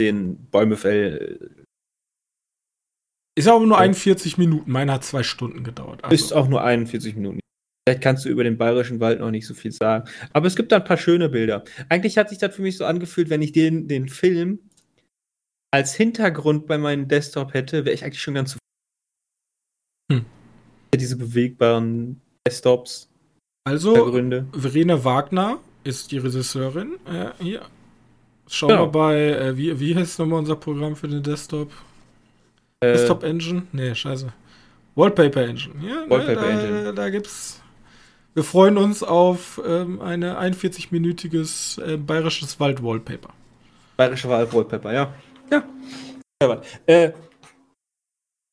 [0.00, 1.55] den Bäumefell.
[3.36, 3.82] Ist aber nur Ja.
[3.82, 4.70] 41 Minuten.
[4.70, 6.02] Meiner hat zwei Stunden gedauert.
[6.02, 7.40] Also, Ist auch nur 41 Minuten.
[7.88, 10.08] Vielleicht kannst du über den bayerischen Wald noch nicht so viel sagen.
[10.32, 11.62] Aber es gibt da ein paar schöne Bilder.
[11.88, 14.58] Eigentlich hat sich das für mich so angefühlt, wenn ich den, den Film
[15.72, 18.56] als Hintergrund bei meinem Desktop hätte, wäre ich eigentlich schon ganz
[20.10, 20.24] Hm.
[20.94, 23.08] Diese bewegbaren Desktops.
[23.66, 24.46] Also, Gründe.
[24.52, 26.96] Verena Wagner ist die Regisseurin.
[27.06, 27.62] Äh, hier.
[28.48, 28.86] Schauen Genau.
[28.86, 31.72] wir bei, äh, wie, wie heißt nochmal unser Programm für den Desktop?
[32.80, 33.66] Äh, Desktop Engine?
[33.72, 34.32] Nee, scheiße.
[34.94, 35.74] Wallpaper Engine.
[35.86, 36.94] Ja, Wallpaper ne, da, Engine.
[36.94, 37.62] Da gibt's.
[38.34, 43.32] Wir freuen uns auf ähm, eine 41-minütiges äh, bayerisches Wald-Wallpaper.
[43.96, 45.14] Bayerische Wahlwallpaper, ja.
[45.50, 46.62] Ja.
[46.86, 47.12] äh,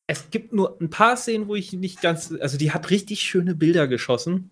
[0.06, 2.32] es gibt nur ein paar Szenen, wo ich nicht ganz.
[2.40, 4.50] Also, die hat richtig schöne Bilder geschossen.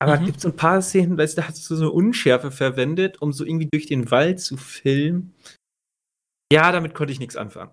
[0.00, 0.20] Aber Mhm.
[0.20, 3.32] es gibt so ein paar Szenen, weißt da hast du so eine Unschärfe verwendet, um
[3.32, 5.34] so irgendwie durch den Wald zu filmen.
[6.52, 7.72] Ja, damit konnte ich nichts anfangen.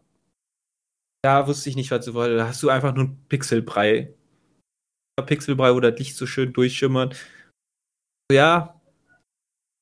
[1.25, 2.39] Da wusste ich nicht, was du wolltest.
[2.39, 4.13] Da hast du einfach nur einen Pixelbrei.
[5.19, 7.15] Ein Pixelbrei, wo das Licht so schön durchschimmert.
[8.31, 8.79] Ja.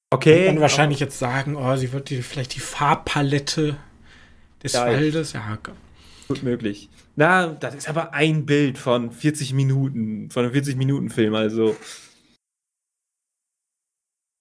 [0.10, 0.48] Okay.
[0.48, 3.76] Man wahrscheinlich jetzt sagen, oh, sie wird die, vielleicht die Farbpalette
[4.64, 5.34] des Ja, Waldes.
[5.34, 5.74] Ja, okay.
[6.30, 6.90] Gut möglich.
[7.18, 11.76] Na, das ist aber ein Bild von 40 Minuten, von einem 40-Minuten-Film, also.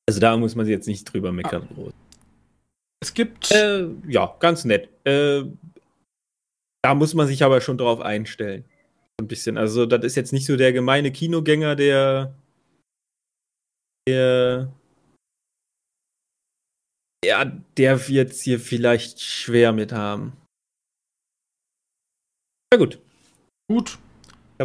[0.08, 1.66] Also da muss man sich jetzt nicht drüber meckern.
[1.74, 1.92] groß.
[3.00, 3.50] Es gibt.
[3.50, 4.88] Äh, ja, ganz nett.
[5.04, 5.46] Äh,
[6.82, 8.64] da muss man sich aber schon drauf einstellen.
[9.20, 9.56] Ein bisschen.
[9.56, 12.34] Also, das ist jetzt nicht so der gemeine Kinogänger, der.
[14.08, 14.72] Der.
[17.24, 17.44] Ja,
[17.76, 20.32] der wird hier vielleicht schwer mit haben.
[22.72, 22.98] Na gut,
[23.70, 23.98] gut.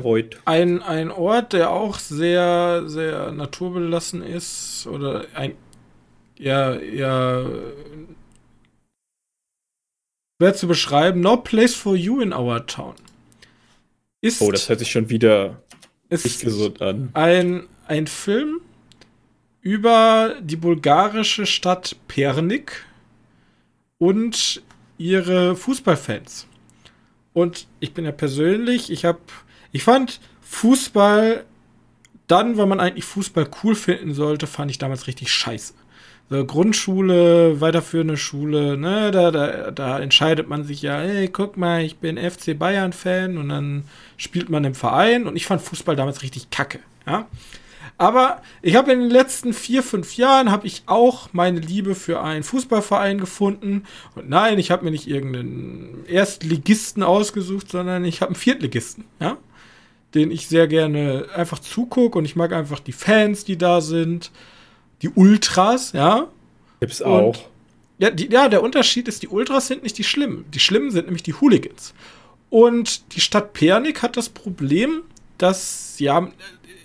[0.03, 0.39] Voigt.
[0.45, 5.55] Ein, ein Ort, der auch sehr, sehr naturbelassen ist, oder ein,
[6.37, 7.45] ja, ja,
[10.39, 12.93] schwer zu beschreiben, No Place for You in Our Town.
[14.21, 15.61] Ist, Oh, das hört sich schon wieder
[16.09, 17.09] nicht gesund an.
[17.13, 18.61] ein, ein Film
[19.61, 22.85] über die bulgarische Stadt Pernik
[23.97, 24.61] und
[24.97, 26.47] ihre Fußballfans.
[27.33, 29.19] Und ich bin ja persönlich, ich habe,
[29.71, 31.45] ich fand Fußball
[32.27, 35.73] dann, wenn man eigentlich Fußball cool finden sollte, fand ich damals richtig scheiße.
[36.29, 41.83] So Grundschule, weiterführende Schule, ne, da, da, da entscheidet man sich ja, hey, guck mal,
[41.83, 43.85] ich bin FC Bayern-Fan und dann
[44.17, 47.27] spielt man im Verein und ich fand Fußball damals richtig kacke, ja.
[47.97, 52.21] Aber ich habe in den letzten vier, fünf Jahren habe ich auch meine Liebe für
[52.21, 53.85] einen Fußballverein gefunden.
[54.13, 59.37] Und nein, ich habe mir nicht irgendeinen Erstligisten ausgesucht, sondern ich habe einen Viertligisten, ja,
[60.13, 64.31] den ich sehr gerne einfach zugucke und ich mag einfach die Fans, die da sind,
[65.01, 66.27] die Ultras, ja.
[66.79, 67.39] Gibt's Und- auch.
[67.99, 70.45] Ja, die, ja, der Unterschied ist, die Ultras sind nicht die Schlimmen.
[70.51, 71.95] Die Schlimmen sind nämlich die Hooligans.
[72.51, 75.01] Und die Stadt Pernik hat das Problem,
[75.39, 76.31] dass sie haben,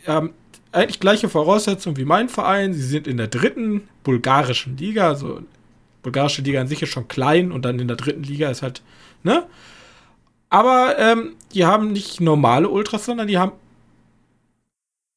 [0.05, 0.31] äh, haben
[0.73, 2.73] eigentlich gleiche Voraussetzungen wie mein Verein.
[2.73, 5.43] Sie sind in der dritten bulgarischen Liga, also
[6.03, 8.81] bulgarische Liga an sich ist schon klein und dann in der dritten Liga ist halt,
[9.23, 9.47] ne?
[10.49, 13.53] Aber ähm, die haben nicht normale Ultras, sondern die haben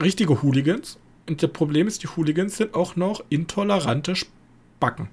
[0.04, 0.98] richtige Hooligans.
[1.28, 5.10] Und das Problem ist, die Hooligans sind auch noch intolerante Spacken.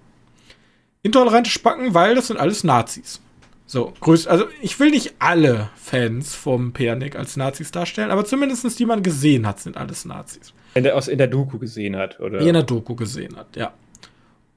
[1.03, 3.21] Intolerante Spacken, weil das sind alles Nazis.
[3.67, 8.79] So, größt, also ich will nicht alle Fans vom Pernik als Nazis darstellen, aber zumindest
[8.79, 10.53] die man gesehen hat, sind alles Nazis.
[10.75, 12.39] In der, aus, in der Doku gesehen hat, oder?
[12.39, 13.73] Die in der Doku gesehen hat, ja.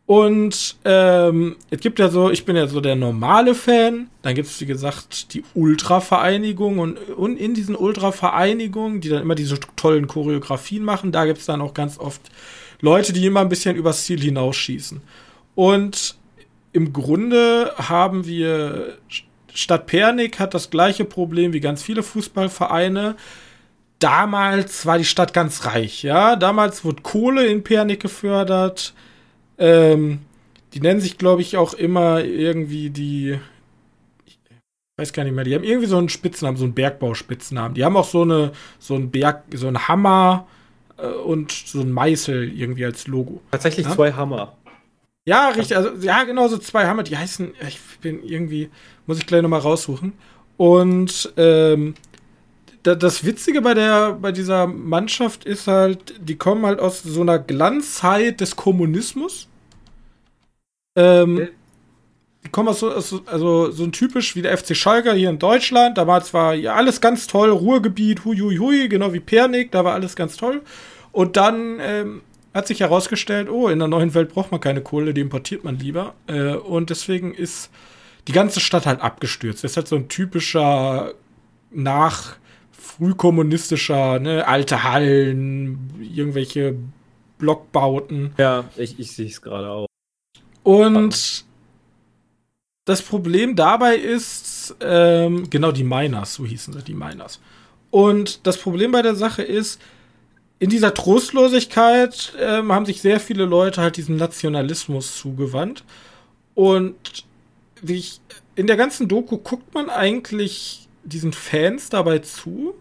[0.07, 4.47] Und ähm, es gibt ja so, ich bin ja so der normale Fan, dann gibt
[4.47, 10.05] es, wie gesagt, die Ultra-Vereinigung und, und in diesen Ultra-Vereinigungen, die dann immer diese tollen
[10.05, 12.21] Choreografien machen, da gibt es dann auch ganz oft
[12.81, 15.01] Leute, die immer ein bisschen übers Ziel hinausschießen.
[15.55, 16.15] Und
[16.71, 18.97] im Grunde haben wir,
[19.53, 23.15] Stadt Pernik hat das gleiche Problem wie ganz viele Fußballvereine.
[23.97, 26.35] Damals war die Stadt ganz reich, ja.
[26.35, 28.93] Damals wurde Kohle in Pernik gefördert.
[29.57, 30.19] Ähm,
[30.73, 33.39] die nennen sich, glaube ich, auch immer irgendwie die.
[34.25, 34.37] Ich
[34.97, 37.73] weiß gar nicht mehr, die haben irgendwie so einen Spitznamen, so einen Bergbauspitznamen.
[37.73, 40.47] Die haben auch so eine, so einen Berg, so einen Hammer
[40.97, 43.41] äh, und so einen Meißel irgendwie als Logo.
[43.51, 43.93] Tatsächlich Ja?
[43.93, 44.55] zwei Hammer.
[45.27, 45.75] Ja, richtig.
[45.75, 47.03] Also, ja, genau, so zwei Hammer.
[47.03, 48.69] Die heißen, ich bin irgendwie,
[49.05, 50.13] muss ich gleich nochmal raussuchen.
[50.57, 51.95] Und ähm,
[52.85, 57.39] das Witzige bei der, bei dieser Mannschaft ist halt, die kommen halt aus so einer
[57.39, 59.47] Glanzzeit des Kommunismus.
[60.95, 61.49] Ähm,
[62.43, 65.31] die kommen aus so, aus so, also so ein typisch wie der FC Schalke hier
[65.31, 65.97] in Deutschland.
[65.97, 69.83] Da war zwar ja alles ganz toll, Ruhrgebiet, hui, hui, hui, genau wie Pernik, da
[69.83, 70.61] war alles ganz toll.
[71.11, 72.21] Und dann ähm,
[72.53, 75.79] hat sich herausgestellt, oh, in der neuen Welt braucht man keine Kohle, die importiert man
[75.79, 76.13] lieber.
[76.27, 77.71] Äh, und deswegen ist
[78.27, 79.63] die ganze Stadt halt abgestürzt.
[79.63, 81.13] Das ist halt so ein typischer
[81.71, 82.35] nach
[82.97, 86.75] frühkommunistischer, ne, alte Hallen, irgendwelche
[87.37, 88.33] Blockbauten.
[88.37, 89.87] Ja, ich, ich sehe es gerade auch.
[90.63, 91.45] Und
[92.85, 97.39] das Problem dabei ist, ähm, genau, die Miners, so hießen sie, die Miners.
[97.91, 99.81] Und das Problem bei der Sache ist,
[100.59, 105.83] in dieser Trostlosigkeit ähm, haben sich sehr viele Leute halt diesem Nationalismus zugewandt.
[106.53, 107.25] Und
[107.81, 108.21] wie ich,
[108.55, 112.75] in der ganzen Doku guckt man eigentlich diesen Fans dabei zu,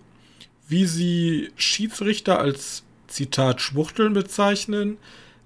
[0.75, 4.97] wie sie Schiedsrichter als Zitat Schwuchteln bezeichnen,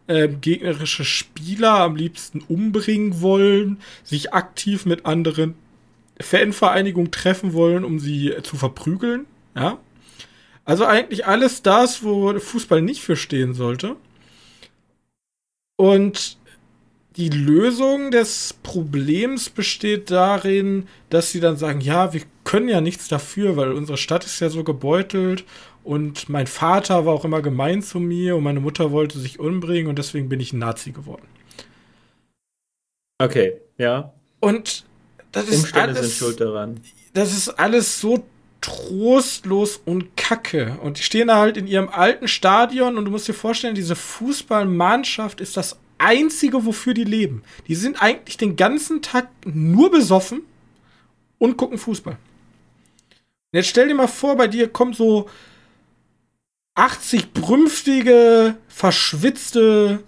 [0.07, 5.55] äh, gegnerische Spieler am liebsten umbringen wollen, sich aktiv mit anderen
[6.19, 9.27] Fanvereinigungen treffen wollen, um sie zu verprügeln.
[9.55, 9.79] Ja.
[10.65, 13.97] Also eigentlich alles das, wo Fußball nicht für stehen sollte.
[15.77, 16.39] Und
[17.17, 23.09] die Lösung des Problems besteht darin, dass sie dann sagen, ja, wir können ja nichts
[23.09, 25.45] dafür, weil unsere Stadt ist ja so gebeutelt
[25.85, 29.87] und mein Vater war auch immer gemein zu mir und meine Mutter wollte sich umbringen
[29.87, 31.27] und deswegen bin ich ein Nazi geworden.
[33.19, 34.15] Okay, ja.
[34.41, 34.87] Und
[35.31, 36.81] das ist Umstände alles, sind schuld daran.
[37.13, 38.25] das ist alles so
[38.63, 40.79] trostlos und kacke.
[40.83, 43.95] Und die stehen da halt in ihrem alten Stadion und du musst dir vorstellen, diese
[43.95, 47.43] Fußballmannschaft ist das einzige, wofür die leben.
[47.67, 50.45] Die sind eigentlich den ganzen Tag nur besoffen
[51.37, 52.17] und gucken Fußball.
[53.53, 55.29] Jetzt stell dir mal vor, bei dir kommt so
[56.75, 60.05] 80 brünftige, verschwitzte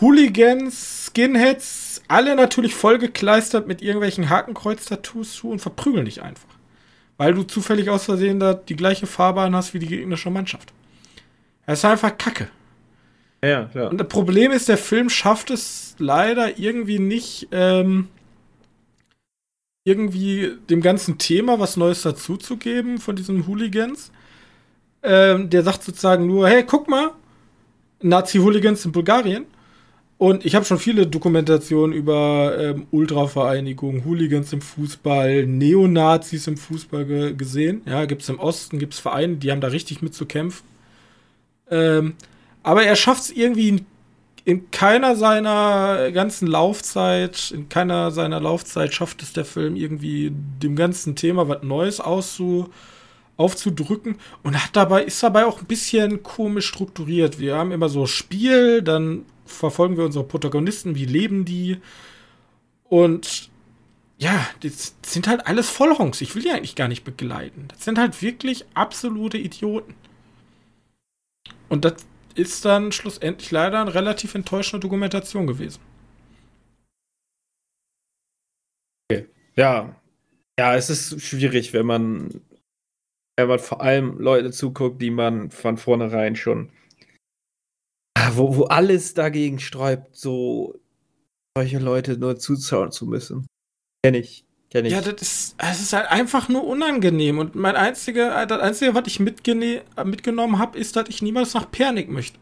[0.00, 6.48] Hooligans, Skinheads, alle natürlich vollgekleistert mit irgendwelchen Hakenkreuz-Tattoos zu und verprügeln dich einfach.
[7.16, 10.72] Weil du zufällig aus Versehen da die gleiche Farbe an hast wie die gegnerische Mannschaft.
[11.66, 12.48] Das ist einfach Kacke.
[13.42, 13.90] Ja, klar.
[13.90, 18.08] Und das Problem ist, der Film schafft es leider irgendwie nicht, ähm,
[19.88, 24.12] irgendwie dem ganzen Thema was Neues dazuzugeben von diesen Hooligans.
[25.02, 27.12] Ähm, der sagt sozusagen nur, hey, guck mal,
[28.02, 29.46] Nazi-Hooligans in Bulgarien.
[30.18, 37.04] Und ich habe schon viele Dokumentationen über ähm, Ultravereinigungen, Hooligans im Fußball, Neonazis im Fußball
[37.04, 37.82] ge gesehen.
[37.86, 40.66] Ja, gibt es im Osten, gibt es Vereine, die haben da richtig mit zu kämpfen.
[41.70, 42.14] Ähm,
[42.64, 43.84] aber er schafft es irgendwie
[44.48, 50.32] in, in keiner seiner ganzen Laufzeit, in keiner seiner Laufzeit schafft es der Film irgendwie
[50.32, 52.70] dem ganzen Thema was Neues auszu,
[53.36, 57.38] aufzudrücken und hat dabei, ist dabei auch ein bisschen komisch strukturiert.
[57.38, 61.76] Wir haben immer so Spiel, dann verfolgen wir unsere Protagonisten, wie leben die
[62.84, 63.50] und
[64.16, 66.22] ja, das sind halt alles Vollhongs.
[66.22, 67.68] Ich will die eigentlich gar nicht begleiten.
[67.68, 69.94] Das sind halt wirklich absolute Idioten.
[71.68, 72.07] Und das
[72.38, 75.80] ist dann schlussendlich leider eine relativ enttäuschende Dokumentation gewesen.
[79.56, 80.00] Ja.
[80.58, 82.40] Ja, es ist schwierig, wenn man,
[83.36, 86.70] wenn man vor allem Leute zuguckt, die man von vornherein schon,
[88.32, 90.80] wo, wo alles dagegen sträubt, so
[91.56, 93.46] solche Leute nur zuschauen zu müssen.
[94.04, 94.47] Kenn ich.
[94.72, 94.92] Ich.
[94.92, 97.38] Ja, das ist, es ist halt einfach nur unangenehm.
[97.38, 101.54] Und mein einziger, das Einzige, was ich mitgene äh, mitgenommen habe, ist, dass ich niemals
[101.54, 102.38] nach Pernik möchte.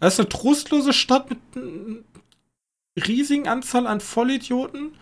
[0.00, 4.92] Das ist eine trostlose Stadt mit einer riesigen Anzahl an Vollidioten.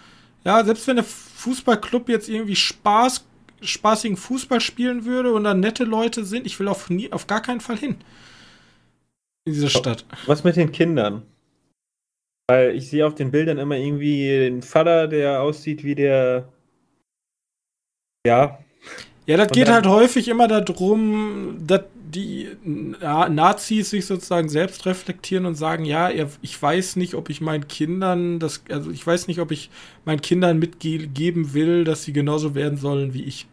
[0.44, 3.24] Ja, selbst wenn der Fußballclub jetzt irgendwie Spaß,
[3.62, 7.42] spaßigen Fußball spielen würde und da nette Leute sind, ich will auf, nie, auf gar
[7.42, 7.96] keinen Fall hin.
[9.44, 10.04] In diese Stadt.
[10.26, 11.22] Was mit den Kindern?
[12.46, 16.48] Weil ich sehe auf den Bildern immer irgendwie den Vater, der aussieht wie der.
[18.26, 18.58] Ja.
[19.26, 21.82] Ja, das Und geht halt häufig immer darum, dass
[22.14, 26.10] die Na Nazis sich sozusagen selbst reflektieren und sagen, ja,
[26.42, 29.70] ich weiß nicht, ob ich meinen Kindern das, also ich weiß nicht, ob ich
[30.04, 33.46] meinen Kindern mitgeben will, dass sie genauso werden sollen wie ich.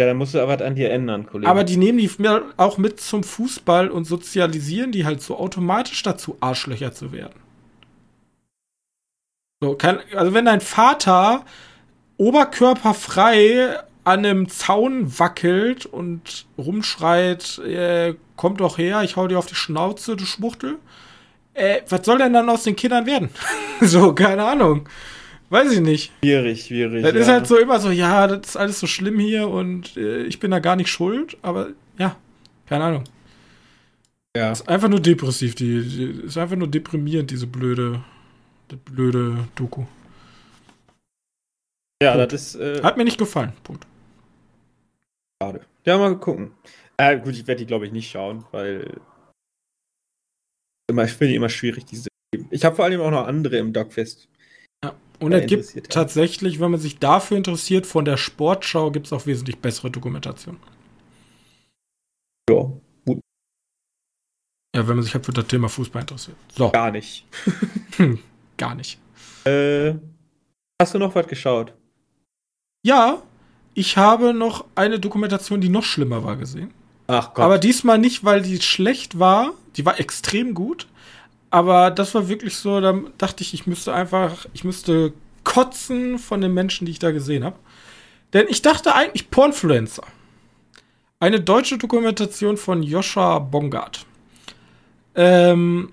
[0.00, 1.50] Ja, dann musst du aber was an dir ändern, Kollege.
[1.50, 2.10] Aber die nehmen die
[2.56, 7.40] auch mit zum Fußball und sozialisieren die halt so automatisch dazu, Arschlöcher zu werden.
[9.60, 11.44] So, kann, also wenn dein Vater
[12.18, 19.46] oberkörperfrei an einem Zaun wackelt und rumschreit, äh, komm doch her, ich hau dir auf
[19.46, 20.76] die Schnauze, du Schwuchtel.
[21.54, 23.30] Äh, was soll denn dann aus den Kindern werden?
[23.80, 24.88] so, keine Ahnung.
[25.50, 26.12] Weiß ich nicht.
[26.20, 27.02] schwierig, schwierig.
[27.02, 27.20] Das ja.
[27.20, 30.40] ist halt so immer so, ja, das ist alles so schlimm hier und äh, ich
[30.40, 32.16] bin da gar nicht schuld, aber ja,
[32.66, 33.04] keine Ahnung.
[34.36, 34.52] Ja.
[34.52, 38.02] Ist einfach nur depressiv, die, die ist einfach nur deprimierend, diese blöde,
[38.70, 39.84] die blöde Doku.
[42.02, 42.32] Ja, Punkt.
[42.32, 43.52] das ist äh, Hat mir nicht gefallen.
[43.64, 43.86] Punkt.
[45.42, 45.60] schade.
[45.84, 46.52] Ja, mal gucken.
[46.96, 49.00] Äh, gut, ich werde die, glaube ich, nicht schauen, weil
[50.90, 52.08] immer, ich finde die immer schwierig, diese.
[52.50, 54.28] Ich habe vor allem auch noch andere im Dogfest.
[55.20, 55.90] Und Ja, es gibt interessiert, ja.
[55.90, 60.58] tatsächlich, wenn man sich dafür interessiert, von der Sportschau gibt es auch wesentlich bessere Dokumentation.
[62.48, 62.70] Ja,
[64.76, 66.36] Ja, wenn man sich halt für das Thema Fußball interessiert.
[66.54, 67.26] So, gar nicht.
[68.56, 69.00] gar nicht.
[69.44, 69.94] Äh,
[70.80, 71.74] Hast du noch was geschaut?
[72.88, 73.20] Ja,
[73.74, 76.72] ich habe noch eine Dokumentation, die noch schlimmer war, gesehen.
[77.06, 77.44] Ach Gott.
[77.44, 79.50] Aber diesmal nicht, weil die schlecht war.
[79.76, 80.86] Die war extrem gut.
[81.50, 85.12] Aber das war wirklich so, da dachte ich, ich müsste einfach, ich müsste
[85.44, 87.56] kotzen von den Menschen, die ich da gesehen habe.
[88.32, 90.04] Denn ich dachte eigentlich Pornfluencer.
[91.20, 94.06] Eine deutsche Dokumentation von Joscha Bongard.
[95.14, 95.92] Ähm,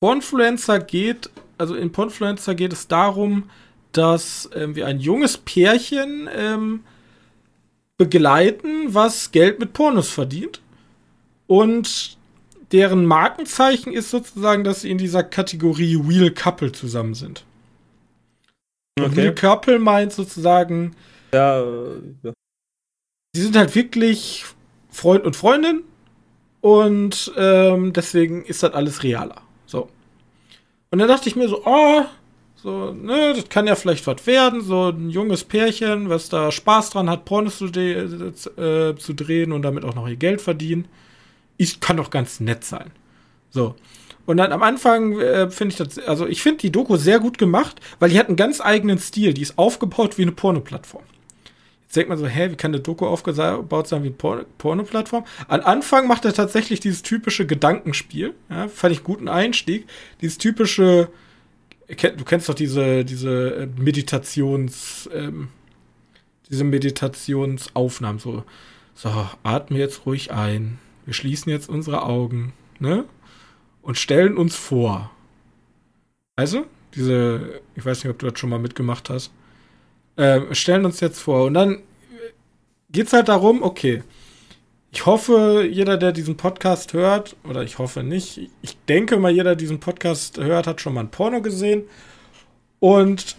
[0.00, 1.28] Pornfluencer geht,
[1.58, 3.50] also in Pornfluencer geht es darum,
[3.96, 6.84] dass ähm, wir ein junges Pärchen ähm,
[7.96, 10.60] begleiten, was Geld mit Pornos verdient.
[11.46, 12.18] Und
[12.72, 17.44] deren Markenzeichen ist sozusagen, dass sie in dieser Kategorie Real Couple zusammen sind.
[18.98, 19.20] Okay.
[19.20, 20.96] Real Couple meint sozusagen,
[21.32, 22.32] ja, äh, ja.
[23.34, 24.44] sie sind halt wirklich
[24.90, 25.82] Freund und Freundin
[26.60, 29.42] und ähm, deswegen ist das alles realer.
[29.66, 29.90] So.
[30.90, 32.04] Und dann dachte ich mir so, oh,
[32.56, 36.90] so, ne, das kann ja vielleicht was werden, so ein junges Pärchen, was da Spaß
[36.90, 40.88] dran hat, Pornos zu, äh, zu drehen und damit auch noch ihr Geld verdienen.
[41.58, 42.90] Ich kann doch ganz nett sein.
[43.50, 43.74] So.
[44.26, 47.38] Und dann am Anfang äh, finde ich das, also ich finde die Doku sehr gut
[47.38, 49.32] gemacht, weil die hat einen ganz eigenen Stil.
[49.32, 51.04] Die ist aufgebaut wie eine Porno-Plattform.
[51.84, 55.24] Jetzt denkt man so, hä, wie kann eine Doku aufgebaut sein wie eine Porno-Plattform?
[55.46, 58.34] Am Anfang macht er tatsächlich dieses typische Gedankenspiel.
[58.50, 59.86] Ja, fand ich guten Einstieg.
[60.20, 61.08] Dieses typische,
[61.88, 65.48] du kennst doch diese, diese äh, Meditations, ähm,
[66.50, 68.44] diese Meditationsaufnahmen, so,
[68.94, 70.78] so, atme jetzt ruhig ein.
[71.04, 73.04] Wir schließen jetzt unsere Augen, ne?
[73.82, 75.12] Und stellen uns vor.
[76.34, 79.32] Also, diese, ich weiß nicht, ob du das schon mal mitgemacht hast.
[80.16, 81.44] Äh, stellen uns jetzt vor.
[81.44, 81.82] Und dann
[82.90, 84.02] geht's halt darum, okay,
[84.96, 89.50] ich hoffe, jeder, der diesen Podcast hört, oder ich hoffe nicht, ich denke mal, jeder,
[89.50, 91.84] der diesen Podcast hört, hat schon mal ein Porno gesehen.
[92.80, 93.36] Und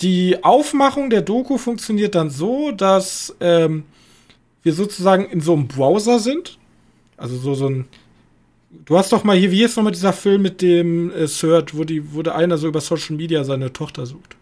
[0.00, 3.84] die Aufmachung der Doku funktioniert dann so, dass ähm,
[4.64, 6.58] wir sozusagen in so einem Browser sind.
[7.16, 7.86] Also so, so ein.
[8.86, 11.84] Du hast doch mal hier, wie ist nochmal dieser Film mit dem äh, Search, wo,
[11.84, 14.36] die, wo der einer so über Social Media seine Tochter sucht?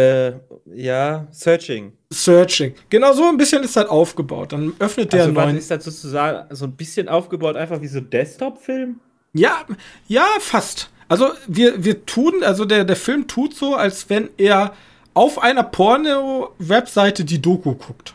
[0.00, 0.32] Äh,
[0.74, 1.92] ja, Searching.
[2.12, 2.74] Searching.
[2.88, 4.52] Genau so ein bisschen ist halt aufgebaut.
[4.52, 5.56] Dann öffnet der also, neuen.
[5.56, 9.00] Ist das sozusagen so ein bisschen aufgebaut, einfach wie so Desktop-Film?
[9.32, 9.64] Ja,
[10.08, 10.90] ja, fast.
[11.08, 14.74] Also wir, wir tun, also der, der Film tut so, als wenn er
[15.12, 18.14] auf einer Porno-Webseite die Doku guckt.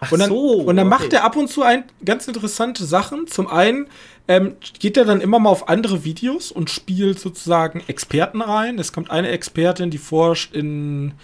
[0.00, 0.98] Ach und dann, so, und dann okay.
[0.98, 3.26] macht er ab und zu ein, ganz interessante Sachen.
[3.26, 3.88] Zum einen
[4.28, 8.78] ähm, geht er dann immer mal auf andere Videos und spielt sozusagen Experten rein.
[8.78, 11.14] Es kommt eine Expertin, die forscht in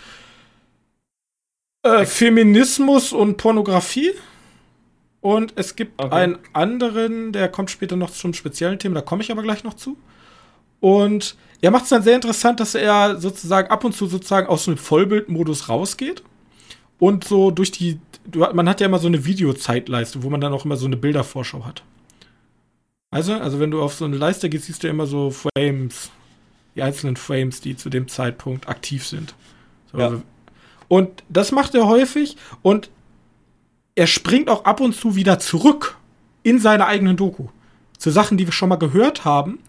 [1.82, 4.10] äh, Feminismus und Pornografie.
[5.20, 6.14] Und es gibt Okay.
[6.14, 9.74] einen anderen, der kommt später noch zum speziellen Thema, da komme ich aber gleich noch
[9.74, 9.96] zu.
[10.80, 14.66] Und er macht es dann sehr interessant, dass er sozusagen ab und zu sozusagen aus
[14.66, 16.22] dem Vollbildmodus rausgeht
[16.98, 17.98] und so durch die,
[18.30, 20.96] du, man hat ja immer so eine Videozeitleiste, wo man dann auch immer so eine
[20.96, 21.82] Bildervorschau hat.
[23.10, 26.10] Also, also wenn du auf so eine Leiste gehst, siehst du immer so Frames,
[26.74, 29.34] die einzelnen Frames, die zu dem Zeitpunkt aktiv sind.
[29.92, 30.06] So, Ja.
[30.06, 30.22] also-
[30.88, 32.90] Und das macht er häufig und
[33.94, 35.96] er springt auch ab und zu wieder zurück
[36.42, 37.48] in seine eigenen Doku.
[37.96, 39.60] Zu Sachen, die wir schon mal gehört haben,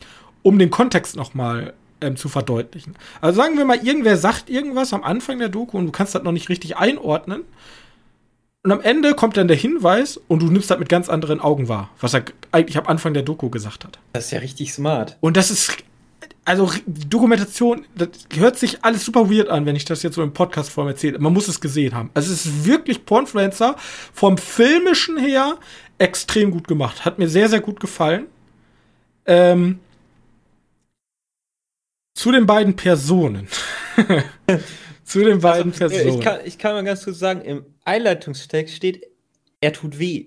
[0.44, 2.96] um den Kontext nochmal ähm, zu verdeutlichen.
[3.22, 6.24] Also sagen wir mal, irgendwer sagt irgendwas am Anfang der Doku und du kannst das
[6.24, 7.44] noch nicht richtig einordnen.
[8.66, 11.70] Und am Ende kommt dann der Hinweis und du nimmst das mit ganz anderen Augen
[11.70, 14.00] wahr, was er eigentlich am Anfang der Doku gesagt hat.
[14.14, 15.18] Das ist ja richtig smart.
[15.22, 15.78] Und das ist,
[16.46, 20.24] also die Dokumentation, das hört sich alles super weird an, wenn ich das jetzt so
[20.24, 21.20] im Podcast-Form erzähle.
[21.20, 22.10] Man muss es gesehen haben.
[22.16, 23.76] Also es ist wirklich Pornfluencer
[24.12, 25.60] vom Filmischen her
[26.00, 27.06] extrem gut gemacht.
[27.06, 28.26] Hat mir sehr, sehr gut gefallen.
[29.28, 29.78] Ähm,
[32.16, 33.48] zu den beiden Personen.
[35.06, 36.20] zu den beiden Also, Personen.
[36.20, 39.06] Ich kann, ich kann mal ganz kurz sagen, im Einleitungstext steht,
[39.62, 40.26] er tut weh.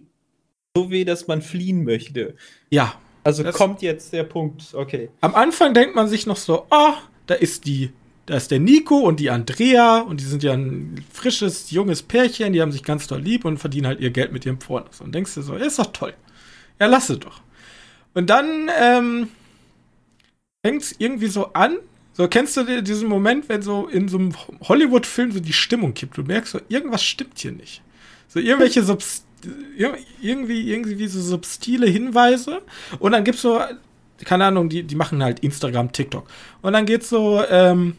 [0.77, 2.37] So weh, dass man fliehen möchte.
[2.71, 5.11] ja, Also kommt jetzt der Punkt, okay.
[5.21, 6.95] Am Anfang denkt man sich noch so, ah,
[7.27, 7.91] da ist die,
[8.27, 12.53] da ist der Nico und die Andrea und die sind ja ein frisches, junges Pärchen,
[12.53, 15.01] die haben sich ganz doll lieb und verdienen halt ihr Geld mit ihrem Pornos.
[15.01, 16.15] Und denkst du so, ja, ist doch toll.
[16.79, 17.41] Ja, lass es doch.
[18.15, 19.29] Und dann ähm,
[20.65, 21.79] fängt es irgendwie so an.
[22.19, 24.33] So, kennst du di- diesen Moment, wenn so in so einem
[24.69, 26.17] Hollywood-Film so die Stimmung kippt?
[26.17, 27.81] Du merkst so, irgendwas stimmt hier nicht.
[28.27, 29.25] So irgendwelche Subs
[29.79, 32.61] ir- irgendwie, irgendwie so subtile Hinweise.
[32.99, 33.61] Und dann gibt's so,
[34.25, 36.27] keine Ahnung, die, die machen halt Instagram, TikTok.
[36.61, 37.97] Und dann geht's so, ähm,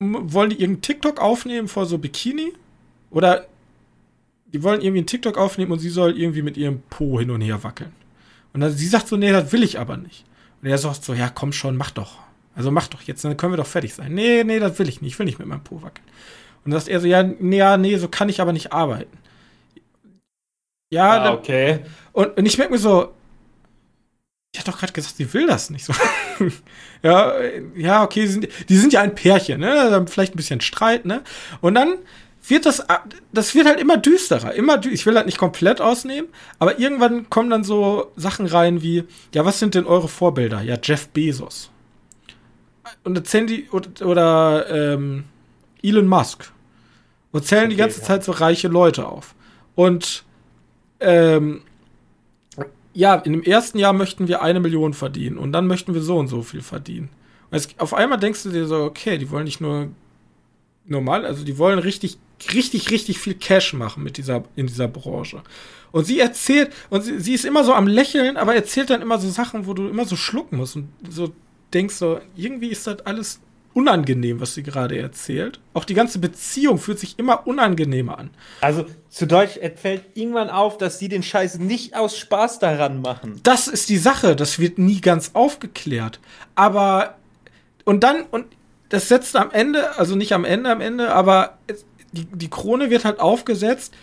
[0.00, 2.54] wollen die irgendeinen TikTok aufnehmen vor so Bikini?
[3.10, 3.46] Oder
[4.46, 7.42] die wollen irgendwie einen TikTok aufnehmen und sie soll irgendwie mit ihrem Po hin und
[7.42, 7.92] her wackeln.
[8.54, 10.24] Und dann sie sagt so, nee, das will ich aber nicht.
[10.66, 12.18] Und er sagt so, ja, komm schon, mach doch.
[12.56, 14.12] Also mach doch jetzt, dann können wir doch fertig sein.
[14.12, 15.12] Nee, nee, das will ich nicht.
[15.12, 16.04] Ich will nicht mit meinem Po wackeln.
[16.64, 19.16] Und dann sagt er so, ja, nee, ja, nee, so kann ich aber nicht arbeiten.
[20.92, 21.84] Ja, Ah, dann, okay.
[22.12, 23.14] und, und ich merke mir so,
[24.52, 25.92] ich hatte doch gerade gesagt, sie will das nicht so.
[27.04, 29.72] ja, äh, ja, okay, die sind, die sind ja ein Pärchen, ne?
[29.72, 31.22] Da haben Vielleicht ein bisschen Streit, ne?
[31.60, 31.98] Und dann
[32.48, 32.98] wird das, äh,
[33.32, 36.28] das wird halt immer düsterer, immer dü Ich will halt nicht komplett ausnehmen,
[36.58, 40.62] aber irgendwann kommen dann so Sachen rein wie, ja, was sind denn eure Vorbilder?
[40.62, 41.70] Ja, Jeff Bezos.
[43.04, 45.24] Und erzählen die, oder, oder ähm,
[45.82, 46.52] Elon Musk.
[47.32, 48.06] Und zählen die Okay, ganze ja.
[48.06, 49.34] Zeit so reiche Leute auf.
[49.74, 50.24] Und
[51.00, 51.62] ähm,
[52.94, 56.16] ja, in dem ersten Jahr möchten wir eine Million verdienen und dann möchten wir so
[56.16, 57.10] und so viel verdienen.
[57.50, 59.88] Und es, auf einmal denkst du dir so, okay, die wollen nicht nur
[60.86, 62.18] normal, also die wollen richtig,
[62.52, 65.42] richtig, richtig viel Cash machen mit dieser, in dieser Branche.
[65.92, 69.18] Und sie erzählt, und sie, sie ist immer so am Lächeln, aber erzählt dann immer
[69.18, 71.32] so Sachen, wo du immer so schlucken musst und so
[71.72, 73.40] denkst so, irgendwie ist das alles
[73.76, 75.60] unangenehm, was sie gerade erzählt.
[75.74, 78.30] Auch die ganze Beziehung fühlt sich immer unangenehmer an.
[78.62, 83.02] Also zu Deutsch, es fällt irgendwann auf, dass die den Scheiß nicht aus Spaß daran
[83.02, 83.38] machen.
[83.42, 86.20] Das ist die Sache, das wird nie ganz aufgeklärt.
[86.54, 87.16] Aber
[87.84, 88.46] und dann und
[88.88, 91.58] das setzt am Ende, also nicht am Ende, am Ende, aber
[92.16, 93.94] die, die Krone wird halt aufgesetzt.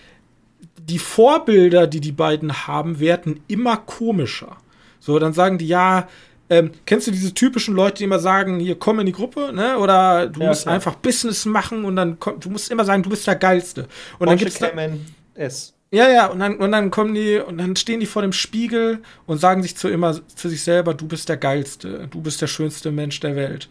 [0.80, 4.57] Die Vorbilder, die die beiden haben, werden immer komischer.
[4.99, 6.07] So, dann sagen die, ja,
[6.49, 9.78] ähm, kennst du diese typischen Leute, die immer sagen, hier komm in die Gruppe, ne?
[9.78, 10.76] Oder du Ja, musst klar.
[10.76, 13.88] einfach Business machen und dann komm, du musst immer sagen, du bist der Geilste.
[14.20, 15.05] Und dann Porsche gibt's da, Cayman
[15.36, 15.74] S.
[15.91, 19.01] ja, ja, und dann, und dann kommen die und dann stehen die vor dem Spiegel
[19.26, 22.47] und sagen sich zu immer zu sich selber, du bist der geilste, du bist der
[22.47, 23.70] schönste Mensch der Welt.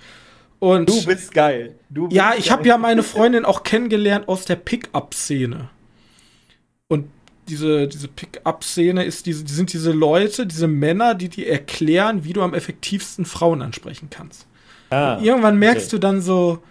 [0.62, 1.74] Und Du bist geil.
[1.90, 5.70] Du bist ja, ich habe ja meine Freundin auch kennengelernt aus der Pickup-Szene.
[6.86, 7.08] Und
[7.48, 12.32] diese, diese Pickup-Szene ist diese, die sind diese Leute, diese Männer, die dir erklären, wie
[12.32, 14.46] du am effektivsten Frauen ansprechen kannst.
[14.90, 15.96] Ah, Irgendwann merkst okay.
[15.96, 16.62] du dann so,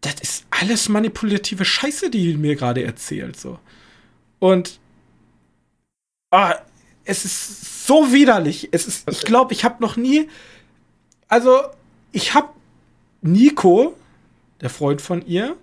[0.00, 3.58] das ist alles manipulative Scheiße, die mir gerade erzählt, so.
[4.38, 4.78] Und
[6.30, 6.54] ah,
[7.04, 8.68] es ist so widerlich.
[8.70, 10.28] Es ist, ich glaube, ich habe noch nie,
[11.26, 11.62] also
[12.12, 12.50] ich habe
[13.22, 13.96] Nico,
[14.60, 15.56] der Freund von ihr,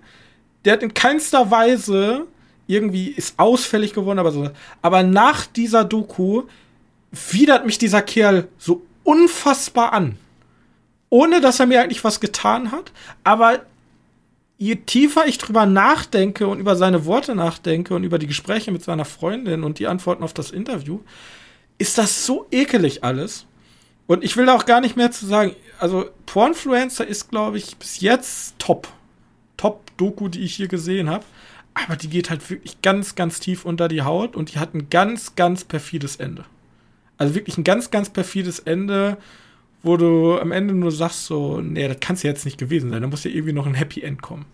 [0.65, 2.25] der hat in keinster Weise
[2.67, 4.49] irgendwie ist ausfällig geworden, aber so.
[4.81, 6.43] Aber nach dieser Doku
[7.31, 10.17] widert mich dieser Kerl so unfassbar an
[11.09, 12.91] ohne dass er mir eigentlich was getan hat.
[13.23, 13.61] Aber
[14.57, 18.83] je tiefer ich drüber nachdenke und über seine Worte nachdenke und über die Gespräche mit
[18.83, 20.99] seiner Freundin und die Antworten auf das Interview,
[21.77, 23.45] ist das so ekelig alles.
[24.09, 25.55] Und ich will da auch gar nicht mehr zu sagen.
[25.77, 28.87] Also, Pornfluencer ist, glaube ich, bis jetzt top.
[29.55, 31.23] Top-Doku, die ich hier gesehen habe.
[31.75, 34.89] Aber die geht halt wirklich ganz, ganz tief unter die Haut und die hat ein
[34.89, 36.45] ganz, ganz perfides Ende.
[37.19, 39.17] Also wirklich ein ganz, ganz perfides Ende,
[39.83, 42.89] wo du am Ende nur sagst so, nee, das kann es ja jetzt nicht gewesen
[42.89, 43.03] sein.
[43.03, 44.45] Da muss ja irgendwie noch ein Happy End kommen.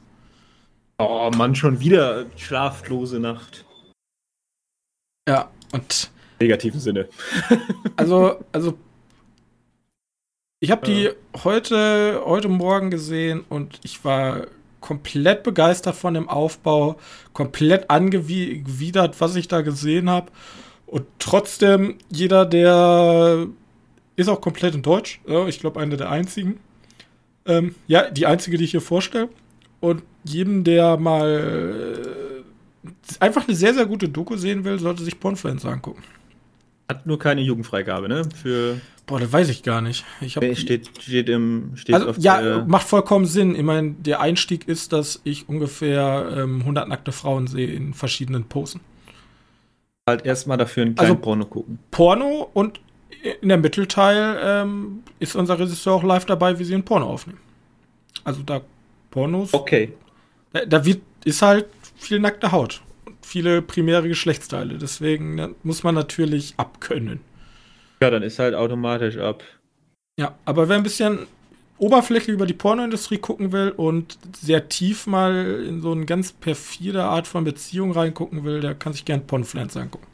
[0.98, 3.64] Oh Mann, schon wieder schlaflose Nacht.
[5.30, 7.08] Ja, und Negativen Sinne.
[7.96, 8.78] also, also
[10.60, 11.10] ich habe die
[11.44, 14.48] heute, heute Morgen gesehen und ich war
[14.80, 16.98] komplett begeistert von dem Aufbau,
[17.34, 20.32] komplett angewidert, was ich da gesehen habe.
[20.86, 23.48] Und trotzdem, jeder, der
[24.16, 25.20] ist auch komplett in Deutsch.
[25.48, 26.60] Ich glaube, einer der einzigen.
[27.46, 29.30] Ähm, ja, die einzige, die ich hier vorstelle.
[29.80, 32.44] Und jedem, der mal
[32.88, 36.04] äh, einfach eine sehr, sehr gute Doku sehen will, sollte sich Pornfluencer angucken.
[36.88, 38.24] Hat nur keine Jugendfreigabe, ne?
[38.42, 40.04] Für Boah, das weiß ich gar nicht.
[40.22, 43.56] Ich hab, steht, steht im steht also, auf ja, der- macht vollkommen Sinn.
[43.56, 48.46] Ich meine, der Einstieg ist, dass ich ungefähr ähm, 100 nackte Frauen sehe in verschiedenen
[48.46, 48.82] Posen.
[50.08, 51.80] halt erstmal dafür einen kleinen Also- Porno gucken.
[51.92, 52.80] Porno und
[53.42, 57.40] in der Mittelteil ähm, ist unser Regisseur auch live dabei, wie sie ein Porno aufnehmen.
[58.24, 58.62] Also da
[59.10, 59.94] Pornos, Okay.
[60.54, 61.66] da, da wird, ist halt
[61.96, 62.82] viel nackte Haut
[63.26, 64.78] viele primäre Geschlechtsteile.
[64.78, 67.20] Deswegen ne, muss man natürlich abkönnen.
[68.02, 69.44] Ja, dann ist halt automatisch ab.
[70.20, 71.28] Ja, aber wer ein bisschen
[71.78, 77.04] oberflächlich über die Pornoindustrie gucken will und sehr tief mal in so eine ganz perfide
[77.04, 80.08] Art von Beziehung reingucken will, der kann sich gern Pornfluencer angucken.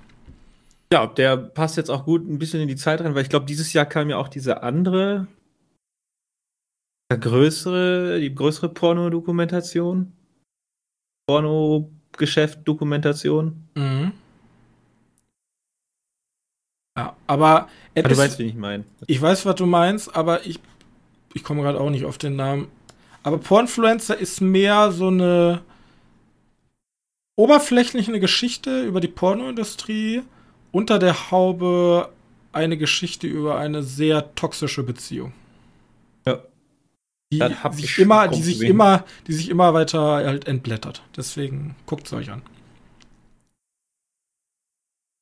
[0.91, 3.45] Ja, der passt jetzt auch gut ein bisschen in die Zeit rein, weil ich glaube,
[3.45, 5.27] dieses Jahr kam ja auch diese andere,
[7.11, 10.13] der größere, die größere Porno-Dokumentation.
[12.11, 13.63] Porno-Geschäft-Dokumentation.
[13.75, 14.11] Mhm.
[16.97, 18.83] Ja, aber es Ah, du weißt, wen ich meine.
[19.07, 20.59] ich weiß, was du meinst, aber ich,
[21.33, 22.67] ich komme gerade auch nicht auf den Namen.
[23.23, 25.61] Aber Pornfluencer ist mehr so eine
[27.37, 30.23] oberflächliche Geschichte über die Pornoindustrie
[30.71, 32.09] unter der Haube
[32.51, 35.31] eine Geschichte über eine sehr toxische Beziehung.
[37.31, 37.49] Ja.
[37.49, 41.01] Die sich ich immer, die sich immer, die sich immer weiter halt entblättert.
[41.15, 42.41] Deswegen guckt es euch an.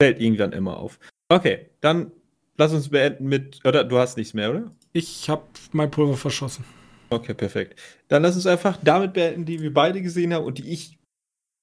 [0.01, 0.99] Fällt irgendwann immer auf.
[1.29, 2.11] Okay, dann
[2.57, 3.63] lass uns beenden mit.
[3.65, 4.71] Oder du hast nichts mehr, oder?
[4.91, 6.65] Ich habe mein Pulver verschossen.
[7.11, 7.79] Okay, perfekt.
[8.07, 10.97] Dann lass uns einfach damit beenden, die wir beide gesehen haben und die ich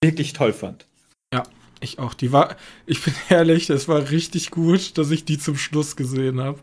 [0.01, 0.87] wirklich toll fand.
[1.81, 2.15] Ich auch.
[2.15, 6.41] Die war, ich bin ehrlich, es war richtig gut, dass ich die zum Schluss gesehen
[6.41, 6.59] habe.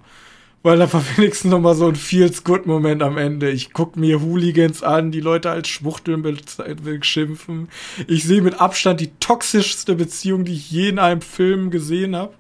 [0.64, 3.50] Weil da war wenigstens noch mal so ein Feels-Good-Moment am Ende.
[3.52, 7.68] Ich guck mir Hooligans an, die Leute als Schwuchteln beschimpfen.
[8.08, 12.34] Ich sehe mit Abstand die toxischste Beziehung, die ich je in einem Film gesehen habe.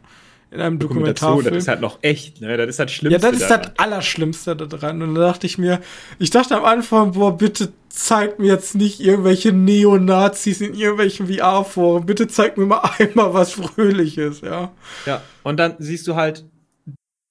[0.51, 1.45] In einem Dokumentarfilm.
[1.55, 2.55] das ist halt noch echt, ne?
[2.57, 3.19] Das ist halt Ja, Schlimmste.
[3.31, 3.61] das ist daran.
[3.63, 5.01] das Allerschlimmste daran.
[5.01, 5.81] Und da dachte ich mir,
[6.19, 12.05] ich dachte am Anfang, boah, bitte zeigt mir jetzt nicht irgendwelche Neonazis in irgendwelchen VR-Foren.
[12.05, 14.71] Bitte zeigt mir mal einmal was Fröhliches, ja.
[15.07, 16.45] Ja, und dann siehst du halt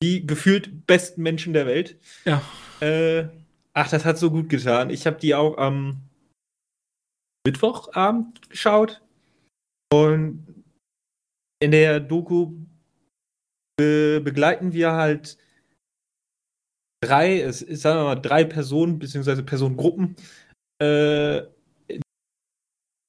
[0.03, 1.99] die gefühlt besten Menschen der Welt.
[2.25, 2.43] Ja.
[2.81, 3.29] Äh,
[3.73, 4.91] ach, das hat so gut getan.
[4.91, 6.03] Ich habe die auch am
[7.47, 9.01] Mittwochabend geschaut.
[9.93, 10.65] Und
[11.61, 12.55] in der Doku
[13.77, 15.39] be begleiten wir halt
[17.03, 20.17] drei, es ist, sagen wir mal, drei Personen, beziehungsweise Personengruppen,
[20.81, 21.43] äh,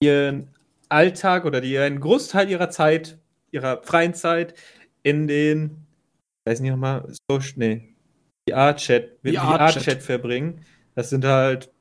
[0.04, 0.50] ihren
[0.90, 3.18] Alltag oder die einen Großteil ihrer Zeit,
[3.52, 4.56] ihrer freien Zeit
[5.04, 5.86] in den,
[6.48, 7.94] weiß nicht nochmal, Social, nee,
[8.50, 9.74] VR-Chat, VR-Chat.
[9.74, 10.66] VR-Chat verbringen.
[10.96, 11.72] Das sind halt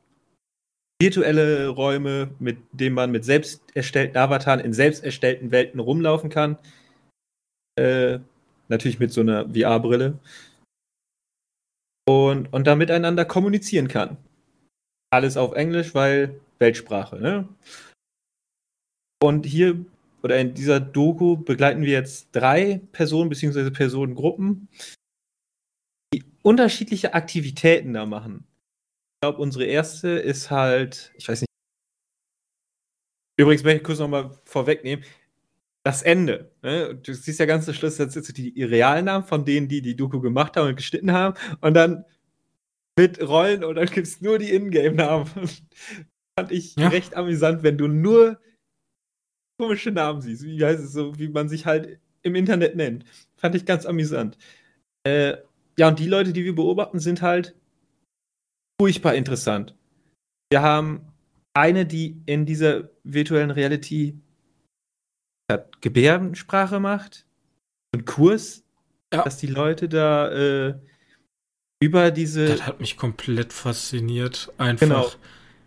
[1.01, 6.59] virtuelle Räume, mit denen man mit selbst erstellten Avataren in selbst erstellten Welten rumlaufen kann.
[7.77, 8.21] Äh,
[8.69, 10.19] natürlich mit so einer VR-Brille.
[12.09, 14.17] Und, und da miteinander kommunizieren kann.
[15.11, 17.49] Alles auf Englisch, weil Weltsprache, ne?
[19.21, 19.85] Und hier
[20.23, 23.71] oder in dieser Doku begleiten wir jetzt drei Personen bzw.
[23.71, 24.69] Personengruppen,
[26.15, 28.47] die unterschiedliche Aktivitäten da machen.
[29.17, 31.49] Ich glaube, unsere erste ist halt, ich weiß nicht.
[33.39, 35.05] Übrigens möchte ich kurz nochmal vorwegnehmen.
[35.85, 36.53] Das Ende.
[36.63, 36.95] Ne?
[36.95, 39.97] Du siehst ja ganz zum Schluss, das sind die, die Realnamen von denen, die die
[39.97, 41.37] Doku gemacht haben und geschnitten haben.
[41.61, 42.05] Und dann
[42.97, 45.27] mit Rollen und dann gibt es nur die Ingame-Namen.
[46.39, 46.89] Fand ich Ja.
[46.89, 48.41] recht amüsant, wenn du nur
[49.59, 50.45] komische Namen siehst.
[50.45, 53.05] Wie heißt es so, wie man sich halt im Internet nennt.
[53.37, 54.39] Fand ich ganz amüsant.
[55.05, 55.37] Äh,
[55.79, 57.55] ja, und die Leute, die wir beobachten, sind halt
[58.81, 59.75] furchtbar interessant.
[60.51, 61.13] Wir haben
[61.55, 64.17] eine, die in dieser virtuellen Reality
[65.51, 67.27] hat Gebärdensprache macht.
[67.95, 68.65] Einen Kurs,
[69.13, 69.23] Ja.
[69.25, 70.75] dass die Leute da äh,
[71.83, 74.53] über diese Das hat mich komplett fasziniert.
[74.59, 74.87] Einfach.
[74.87, 75.11] Genau.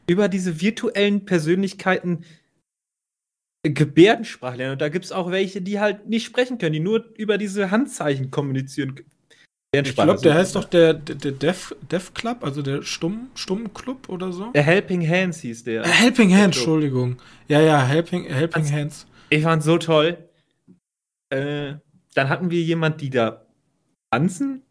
[0.08, 2.24] über diese virtuellen Persönlichkeiten
[3.74, 4.74] Gebärdensprache lernen.
[4.74, 7.72] Und da gibt es auch welche, die halt nicht sprechen können, die nur über diese
[7.72, 8.96] Handzeichen kommunizieren.
[9.74, 14.08] Ich glaube, der heißt doch der, der, Deaf, Deaf Club, also der Stumm, Stumm Club
[14.08, 14.52] oder so.
[14.54, 15.84] Der Helping Hands hieß der.
[15.84, 16.64] Äh, Helping Hand, Club.
[16.64, 17.18] Entschuldigung.
[17.50, 19.08] Ja, ja, Helping, Helping Also- Hands.
[19.30, 20.18] Ich fand's so toll.
[21.30, 21.74] Äh,
[22.14, 23.46] dann hatten wir jemand, die da
[24.12, 24.62] tanzen.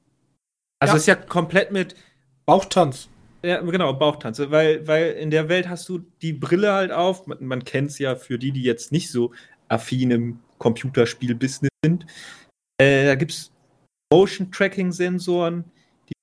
[0.78, 0.97] Also Ja.
[0.97, 1.95] ist ja komplett mit
[2.47, 3.09] Bauchtanz.
[3.45, 4.38] Ja, genau, Bauchtanz.
[4.38, 7.26] Weil, weil in der Welt hast du die Brille halt auf.
[7.26, 9.32] Man, man kennt es ja für die, die jetzt nicht so
[9.68, 12.07] affin im Computerspiel-Business sind.
[12.80, 13.53] Äh, da gibt es
[14.12, 15.64] Motion-Tracking-Sensoren,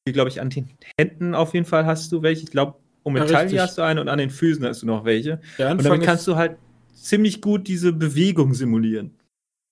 [0.08, 0.70] die, glaube ich, an den
[1.00, 2.44] Händen auf jeden Fall hast du welche.
[2.44, 3.60] Ich glaube, um Ja, den Taille richtig.
[3.60, 5.42] hast du eine und an den Füßen hast du noch welche.
[5.58, 6.58] Und damit kannst du halt
[6.94, 9.12] ziemlich gut diese Bewegung simulieren.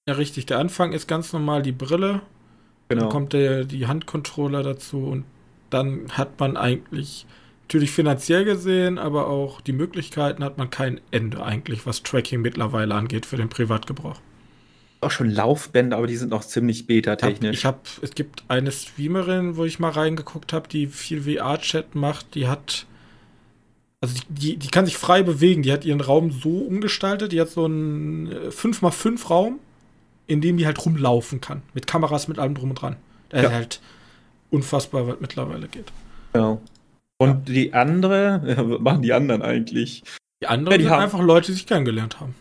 [0.07, 2.21] ja richtig, der Anfang ist ganz normal die Brille.
[2.89, 3.01] Genau.
[3.03, 5.25] Dann kommt der, die Handcontroller dazu und
[5.69, 7.27] dann hat man eigentlich,
[7.69, 12.95] natürlich finanziell gesehen, aber auch die Möglichkeiten hat man kein Ende eigentlich, was Tracking mittlerweile
[12.95, 14.19] angeht für den Privatgebrauch.
[15.01, 17.55] Auch schon Laufbänder, aber die sind noch ziemlich beta-technisch.
[17.55, 22.33] ich habe, es gibt eine Streamerin, wo ich mal reingeguckt habe, die viel VR-Chat macht,
[22.33, 22.87] die hat,
[24.01, 27.39] also die, die, die kann sich frei bewegen, die hat ihren Raum so umgestaltet, die
[27.39, 29.59] hat so einen äh, 5x5 Raum,
[30.25, 32.95] in dem die halt rumlaufen kann, mit Kameras, mit allem drum und dran.
[33.29, 33.49] Das Ja.
[33.49, 33.81] ist halt
[34.49, 35.91] unfassbar, was mittlerweile geht.
[36.33, 36.59] Genau.
[37.21, 40.03] Und die andere, was machen die anderen eigentlich?
[40.41, 42.33] Die anderen Ja, die sind haben- einfach Leute, die sich kennengelernt haben.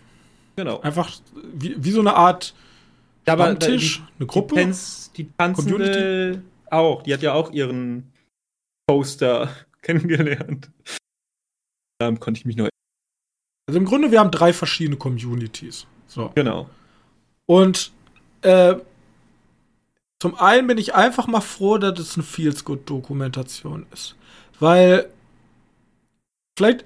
[0.56, 0.80] Genau.
[0.80, 1.10] Einfach
[1.54, 2.54] wie, wie so eine Art
[3.26, 4.54] Ja, Stammtisch, eine Die, Gruppe.
[4.56, 7.02] Tanz, die tanzende auch.
[7.02, 8.12] Die hat ja auch ihren
[8.86, 9.48] Poster
[9.82, 10.70] kennengelernt.
[11.98, 12.68] Daran konnte ich mich noch.
[13.68, 15.86] Also im Grunde, wir haben drei verschiedene Communities.
[16.06, 16.30] So.
[16.34, 16.70] Genau.
[17.46, 17.92] Und
[18.42, 18.76] äh,
[20.20, 24.16] zum einen bin ich einfach mal froh, dass es eine Feels-Good-Dokumentation ist.
[24.60, 25.08] Weil
[26.56, 26.84] vielleicht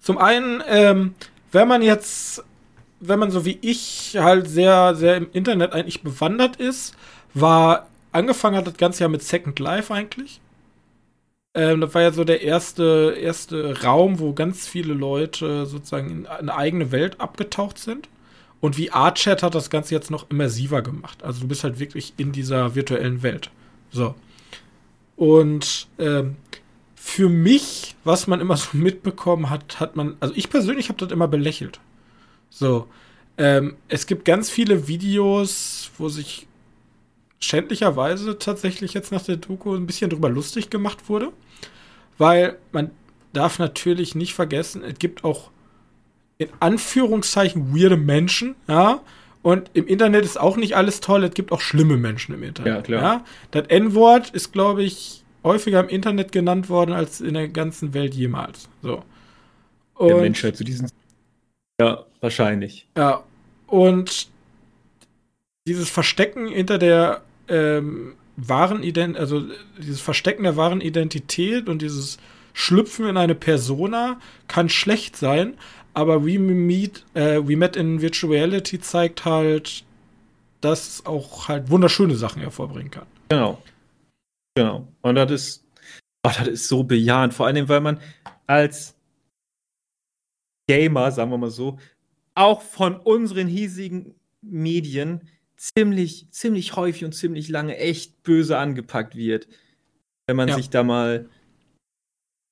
[0.00, 1.14] zum einen, ähm,
[1.52, 2.44] wenn man jetzt,
[3.00, 6.94] wenn man so wie ich halt sehr, sehr im Internet eigentlich bewandert ist,
[7.34, 10.40] war angefangen hat das Ganze ja mit Second Life eigentlich.
[11.54, 16.26] Ähm, das war ja so der erste, erste Raum, wo ganz viele Leute sozusagen in
[16.26, 18.08] eine eigene Welt abgetaucht sind.
[18.60, 21.22] Und wie Art-Chat hat das Ganze jetzt noch immersiver gemacht.
[21.22, 23.50] Also du bist halt wirklich in dieser virtuellen Welt.
[23.90, 24.14] So.
[25.16, 26.36] Und ähm,
[27.02, 31.10] für mich, was man immer so mitbekommen hat, hat man, also ich persönlich habe das
[31.10, 31.80] immer belächelt.
[32.50, 32.86] So.
[33.38, 36.46] Ähm, es gibt ganz viele Videos, wo sich
[37.38, 41.32] schändlicherweise tatsächlich jetzt nach der Doku ein bisschen drüber lustig gemacht wurde.
[42.18, 42.90] Weil man
[43.32, 45.50] darf natürlich nicht vergessen, es gibt auch
[46.36, 49.00] in Anführungszeichen weirde Menschen, ja.
[49.42, 52.74] Und im Internet ist auch nicht alles toll, es gibt auch schlimme Menschen im Internet.
[52.74, 53.02] Ja, klar.
[53.02, 53.24] Ja?
[53.52, 58.14] Das N-Wort ist, glaube ich, häufiger im Internet genannt worden als in der ganzen Welt
[58.14, 58.68] jemals.
[58.82, 59.02] So.
[59.94, 60.90] Und, der Menschheit zu diesen.
[61.80, 62.86] Ja, wahrscheinlich.
[62.96, 63.22] Ja.
[63.66, 64.28] Und
[65.66, 69.44] dieses Verstecken hinter der ähm, wahren Identität, also
[69.78, 72.18] dieses Verstecken der wahren Identität und dieses
[72.52, 74.18] Schlüpfen in eine Persona
[74.48, 75.54] kann schlecht sein,
[75.94, 79.84] aber We Meet, äh, We Met in Virtual Reality zeigt halt,
[80.60, 83.06] dass es auch halt wunderschöne Sachen hervorbringen kann.
[83.28, 83.62] Genau.
[84.54, 84.92] Genau.
[85.02, 85.66] Und das ist,
[86.26, 88.00] oh, das ist so bejahend, vor allem, weil man
[88.46, 88.96] als
[90.68, 91.78] Gamer, sagen wir mal so,
[92.34, 99.48] auch von unseren hiesigen Medien ziemlich, ziemlich häufig und ziemlich lange echt böse angepackt wird.
[100.26, 100.54] Wenn man ja.
[100.54, 101.28] sich da mal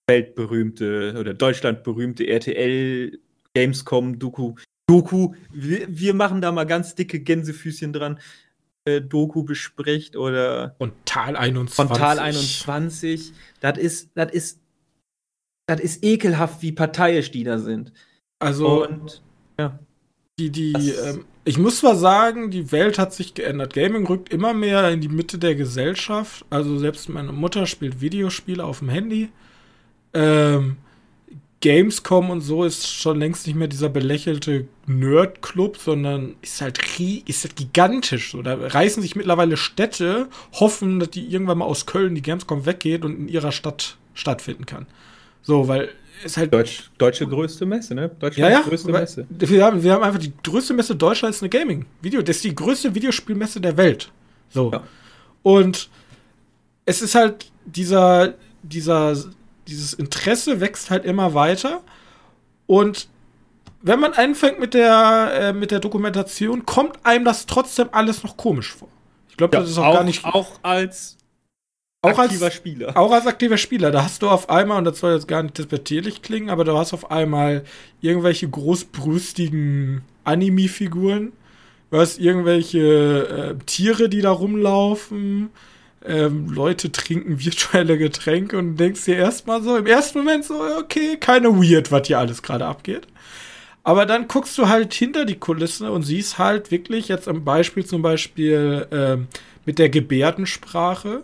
[0.08, 3.18] weltberühmte oder deutschlandberühmte RTL
[3.54, 4.54] Gamescom Doku
[4.86, 8.18] Doku wir, wir, machen da mal ganz dicke Gänsefüßchen dran
[9.00, 14.60] Doku bespricht oder und Tal 21 von Tal 21 das ist das ist
[15.66, 17.92] das ist ekelhaft wie parteiisch die da sind
[18.38, 19.22] also und
[19.58, 19.78] ja
[20.38, 23.72] die die ähm, ich muss zwar sagen, die Welt hat sich geändert.
[23.72, 26.44] Gaming rückt immer mehr in die Mitte der Gesellschaft.
[26.50, 29.30] Also selbst meine Mutter spielt Videospiele auf dem Handy.
[30.12, 30.76] Ähm,
[31.60, 36.78] Gamescom und so ist schon längst nicht mehr dieser belächelte Nerd-Club, sondern ist halt,
[37.26, 38.30] ist halt gigantisch.
[38.32, 38.42] So.
[38.42, 43.04] Da reißen sich mittlerweile Städte, hoffen, dass die irgendwann mal aus Köln die Gamescom weggeht
[43.04, 44.86] und in ihrer Stadt stattfinden kann.
[45.42, 45.90] So, weil
[46.24, 46.52] ist halt.
[46.52, 48.08] Deutsch, deutsche größte Messe, ne?
[48.08, 49.26] Deutschlands ja, ja, größte Messe.
[49.28, 52.22] Wir haben, wir haben einfach die größte Messe Deutschlands eine Gaming-Video.
[52.22, 54.10] Das ist die größte Videospielmesse der Welt.
[54.50, 54.72] So.
[54.72, 54.82] Ja.
[55.42, 55.88] Und
[56.84, 59.16] es ist halt dieser, dieser,
[59.68, 61.82] dieses Interesse wächst halt immer weiter.
[62.66, 63.08] Und
[63.80, 68.36] wenn man anfängt mit der, äh, mit der Dokumentation, kommt einem das trotzdem alles noch
[68.36, 68.88] komisch vor.
[69.28, 70.24] Ich glaube, ja, das ist auch, auch gar nicht.
[70.24, 71.18] Auch als
[72.00, 72.96] auch aktiver als, Spieler.
[72.96, 73.90] Auch als aktiver Spieler.
[73.90, 76.76] Da hast du auf einmal, und das soll jetzt gar nicht despektierlich klingen, aber du
[76.76, 77.64] hast auf einmal
[78.00, 81.32] irgendwelche großbrüstigen Anime-Figuren.
[81.90, 85.50] Du hast irgendwelche äh, Tiere, die da rumlaufen.
[86.04, 91.16] Ähm, Leute trinken virtuelle Getränke und denkst dir erstmal so, im ersten Moment so, okay,
[91.18, 93.06] keine weird, was hier alles gerade abgeht.
[93.82, 97.86] Aber dann guckst du halt hinter die Kulisse und siehst halt wirklich jetzt am Beispiel
[97.86, 99.28] zum Beispiel ähm,
[99.64, 101.22] mit der Gebärdensprache,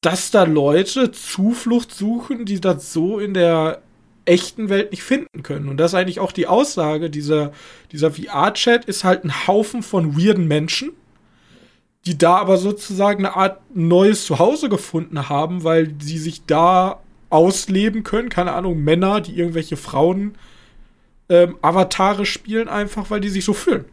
[0.00, 3.82] dass da Leute Zuflucht suchen, die das so in der
[4.24, 5.68] echten Welt nicht finden können.
[5.68, 7.52] Und das ist eigentlich auch die Aussage, dieser,
[7.92, 10.92] dieser VR-Chat ist halt ein Haufen von weirden Menschen,
[12.06, 17.00] die da aber sozusagen eine Art neues Zuhause gefunden haben, weil sie sich da
[17.30, 18.28] ausleben können.
[18.28, 20.36] Keine Ahnung, Männer, die irgendwelche Frauen
[21.28, 23.84] ähm, Avatare spielen, einfach weil die sich so fühlen.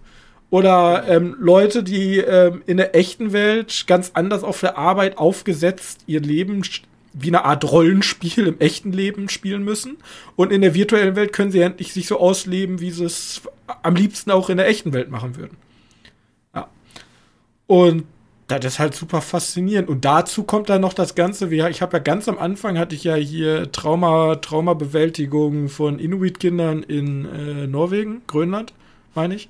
[0.52, 6.02] Oder ähm, Leute, die ähm, in der echten Welt ganz anders auf der Arbeit aufgesetzt
[6.06, 6.62] ihr Leben
[7.14, 9.98] wie eine Art Rollenspiel im echten Leben spielen müssen.
[10.36, 13.42] Und in der virtuellen Welt können sie endlich sich so ausleben, wie sie es
[13.82, 15.58] am liebsten auch in der echten Welt machen würden.
[17.74, 18.06] Und
[18.46, 19.90] das ist halt super faszinierend.
[19.90, 22.94] Und dazu kommt dann noch das Ganze, wie ich habe ja ganz am Anfang hatte
[22.94, 28.76] ich ja hier Trauma, Traumabewältigung von Inuit-Kindern in äh, Norwegen, Grönland,
[29.16, 29.50] meine ich.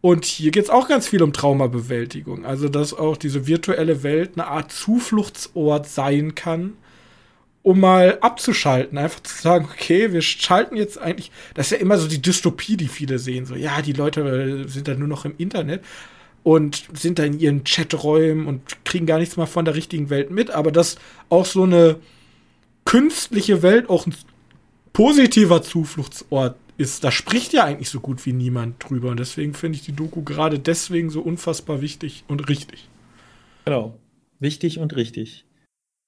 [0.00, 2.44] Und hier geht es auch ganz viel um Traumabewältigung.
[2.44, 6.72] Also, dass auch diese virtuelle Welt eine Art Zufluchtsort sein kann,
[7.62, 8.98] um mal abzuschalten.
[8.98, 11.30] Einfach zu sagen, okay, wir schalten jetzt eigentlich.
[11.54, 13.46] Das ist ja immer so die Dystopie, die viele sehen.
[13.46, 15.84] So, ja, die Leute sind dann nur noch im Internet
[16.46, 20.30] und sind da in ihren Chaträumen und kriegen gar nichts mal von der richtigen Welt
[20.30, 20.52] mit.
[20.52, 20.94] Aber dass
[21.28, 21.98] auch so eine
[22.84, 24.14] künstliche Welt auch ein
[24.92, 29.10] positiver Zufluchtsort ist, da spricht ja eigentlich so gut wie niemand drüber.
[29.10, 32.88] Und deswegen finde ich die Doku gerade deswegen so unfassbar wichtig und richtig.
[33.64, 33.98] Genau.
[34.38, 35.46] Wichtig und richtig.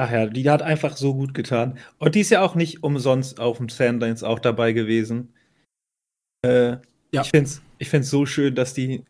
[0.01, 1.81] Ach ja, die hat einfach so gut getan.
[1.99, 5.33] Und die ist ja auch nicht umsonst auf dem Sandlines auch dabei gewesen.
[6.47, 6.77] Äh,
[7.11, 7.23] ja.
[7.23, 9.03] Ich finde es ich find's so schön, dass die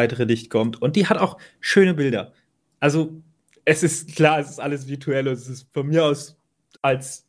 [0.00, 0.80] weitere Licht kommt.
[0.80, 2.32] Und die hat auch schöne Bilder.
[2.80, 3.22] Also,
[3.64, 6.36] es ist klar, es ist alles virtuell und es ist von mir aus
[6.82, 7.26] als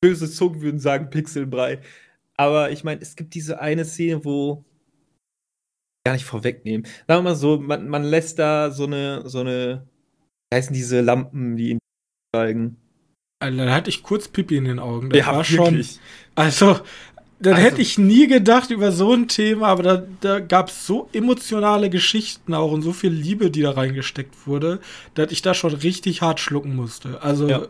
[0.00, 1.80] böse Zungen würden sagen Pixelbrei.
[2.36, 4.64] Aber ich meine, es gibt diese eine Szene, wo
[6.06, 6.86] gar nicht vorwegnehmen.
[7.06, 9.88] Sagen wir mal so, man, man lässt da so eine, so eine,
[10.50, 11.78] wie heißen diese Lampen, die ihn
[12.34, 12.76] zeigen?
[13.40, 15.10] Alter, da hatte ich kurz Pipi in den Augen.
[15.10, 15.92] Das Ja, war wirklich.
[15.92, 16.00] schon.
[16.34, 16.80] Also,
[17.40, 20.86] dann Also- hätte ich nie gedacht über so ein Thema, aber da, da gab es
[20.86, 24.80] so emotionale Geschichten auch und so viel Liebe, die da reingesteckt wurde,
[25.14, 27.22] dass ich da schon richtig hart schlucken musste.
[27.22, 27.48] Also.
[27.48, 27.66] Ja.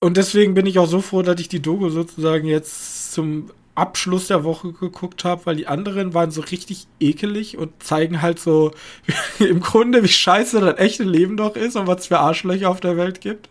[0.00, 4.26] Und deswegen bin ich auch so froh, dass ich die Dogo sozusagen jetzt zum Abschluss
[4.26, 8.72] der Woche geguckt habe, weil die anderen waren so richtig ekelig und zeigen halt so
[9.38, 12.96] im Grunde, wie scheiße das echte Leben doch ist und was für Arschlöcher auf der
[12.96, 13.48] Welt gibt.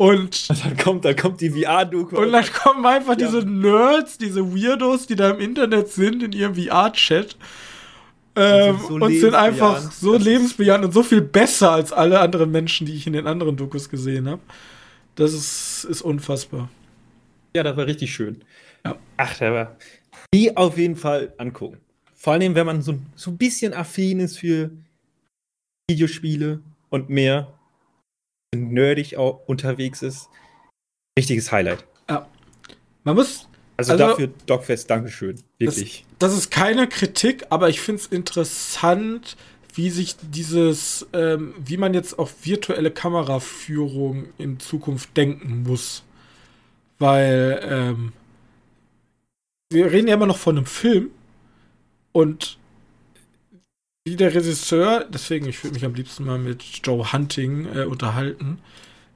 [0.00, 2.16] Und Und dann kommt, dann kommt die VR-Doku.
[2.16, 3.26] und dann kommen einfach Ja.
[3.26, 7.36] diese Nerds, diese Weirdos, die da im Internet sind, in ihrem VR-Chat.
[8.34, 12.86] Ähm, so und sind einfach so lebensbejahend und so viel besser als alle anderen Menschen,
[12.86, 14.40] die ich in den anderen Dokus gesehen habe.
[15.16, 16.70] Das ist, ist unfassbar.
[17.54, 18.40] Ja, das war richtig schön.
[18.86, 18.96] Ja.
[19.18, 19.76] Ach, der war.
[20.32, 21.76] Die auf jeden Fall angucken.
[22.14, 24.70] Vor allem, wenn man so, so ein bisschen affin ist für
[25.90, 27.48] Videospiele und mehr
[28.54, 30.28] nerdig auch unterwegs ist.
[31.18, 31.84] Richtiges Highlight.
[33.04, 33.46] Man muss
[33.76, 35.40] Also, Also- dafür Dogfest, Dankeschön.
[35.58, 36.04] Wirklich.
[36.18, 39.38] das ist keine Kritik, aber ich finde es interessant,
[39.72, 46.02] wie sich dieses, ähm, wie man jetzt auch virtuelle Kameraführung in Zukunft denken muss.
[46.98, 48.12] Weil ähm,
[49.70, 51.10] wir reden ja immer noch von einem Film
[52.12, 52.58] und
[54.10, 58.58] wie der Regisseur, deswegen, ich würde mich am liebsten mal mit Joe Hunting äh, unterhalten,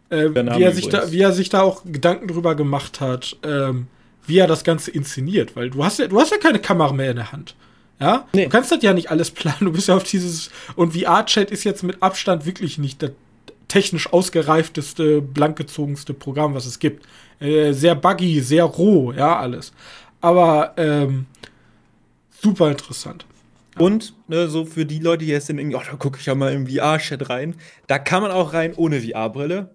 [0.09, 3.89] äh, wie, er sich da, wie er sich da auch Gedanken drüber gemacht hat, ähm,
[4.25, 7.11] wie er das Ganze inszeniert, weil du hast ja, du hast ja keine Kamera mehr
[7.11, 7.57] in der Hand.
[7.99, 8.29] Ja?
[8.35, 8.45] Nee.
[8.45, 11.65] Du kannst das ja nicht alles planen, du bist ja auf dieses, und VR-Chat ist
[11.65, 13.11] jetzt mit Abstand wirklich nicht das
[13.67, 17.05] technisch ausgereifteste, blankgezogenste Programm, was es gibt.
[17.41, 19.73] Äh, sehr buggy, sehr roh, ja, alles.
[20.21, 21.27] Aber ähm,
[22.41, 23.27] super interessant.
[23.79, 26.53] Und ne, so für die Leute, die jetzt denken, oh, da gucke ich ja mal
[26.53, 27.57] im VR-Chat rein.
[27.87, 29.75] Da kann man auch rein ohne VR-Brille.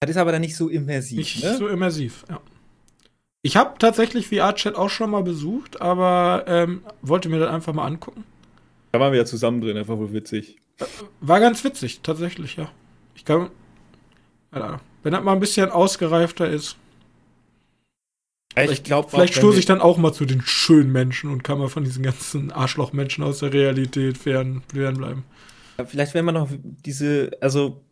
[0.00, 1.18] Das ist aber dann nicht so immersiv.
[1.18, 1.56] Nicht ne?
[1.56, 2.40] so immersiv, ja.
[3.42, 7.86] Ich habe tatsächlich VR-Chat auch schon mal besucht, aber ähm, wollte mir das einfach mal
[7.86, 8.24] angucken.
[8.90, 10.56] Da waren wir ja zusammen drin, einfach wohl witzig.
[11.20, 12.70] War ganz witzig, tatsächlich, ja.
[13.14, 13.50] Ich kann.
[14.50, 14.80] Keine Ahnung.
[15.02, 16.76] Wenn das mal ein bisschen ausgereifter ist.
[18.58, 21.68] Ich glaube, Vielleicht stoße ich dann auch mal zu den schönen Menschen und kann mal
[21.68, 25.24] von diesen ganzen Arschlochmenschen aus der Realität fern, fernbleiben.
[25.86, 27.82] Vielleicht, wenn man noch diese, also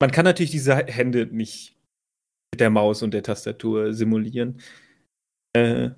[0.00, 1.76] man kann natürlich diese Hände nicht
[2.52, 4.60] mit der Maus und der Tastatur simulieren.
[5.52, 5.90] Äh,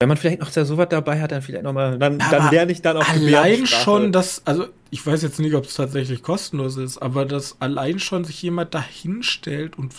[0.00, 2.50] wenn man vielleicht noch da sowas dabei hat, dann vielleicht noch mal, dann, Aber dann
[2.50, 6.22] lerne ich dann auch Allein schon, dass, also ich weiß jetzt nicht, ob es tatsächlich
[6.22, 9.94] kostenlos ist, aber dass allein schon sich jemand dahinstellt und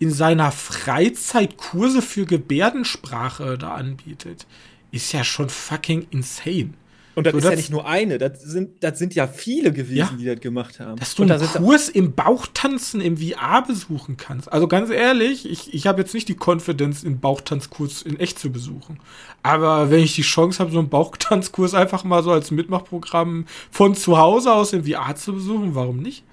[0.00, 4.46] in seiner Freizeit Kurse für Gebärdensprache da anbietet,
[4.90, 6.70] ist ja schon fucking insane.
[7.16, 9.72] Und das so, ist ja das- nicht nur eine, das sind, das sind ja viele
[9.72, 10.10] gewesen, Ja.
[10.18, 10.96] die das gemacht haben.
[10.98, 14.50] Dass du einen Kurs im Bauchtanzen im VR besuchen kannst.
[14.50, 18.50] Also ganz ehrlich, ich, ich habe jetzt nicht die Konfidenz, einen Bauchtanzkurs in echt zu
[18.50, 19.00] besuchen.
[19.42, 23.94] Aber wenn ich die Chance habe, so einen Bauchtanzkurs einfach mal so als Mitmachprogramm von
[23.96, 26.24] zu Hause aus in VR zu besuchen, warum nicht?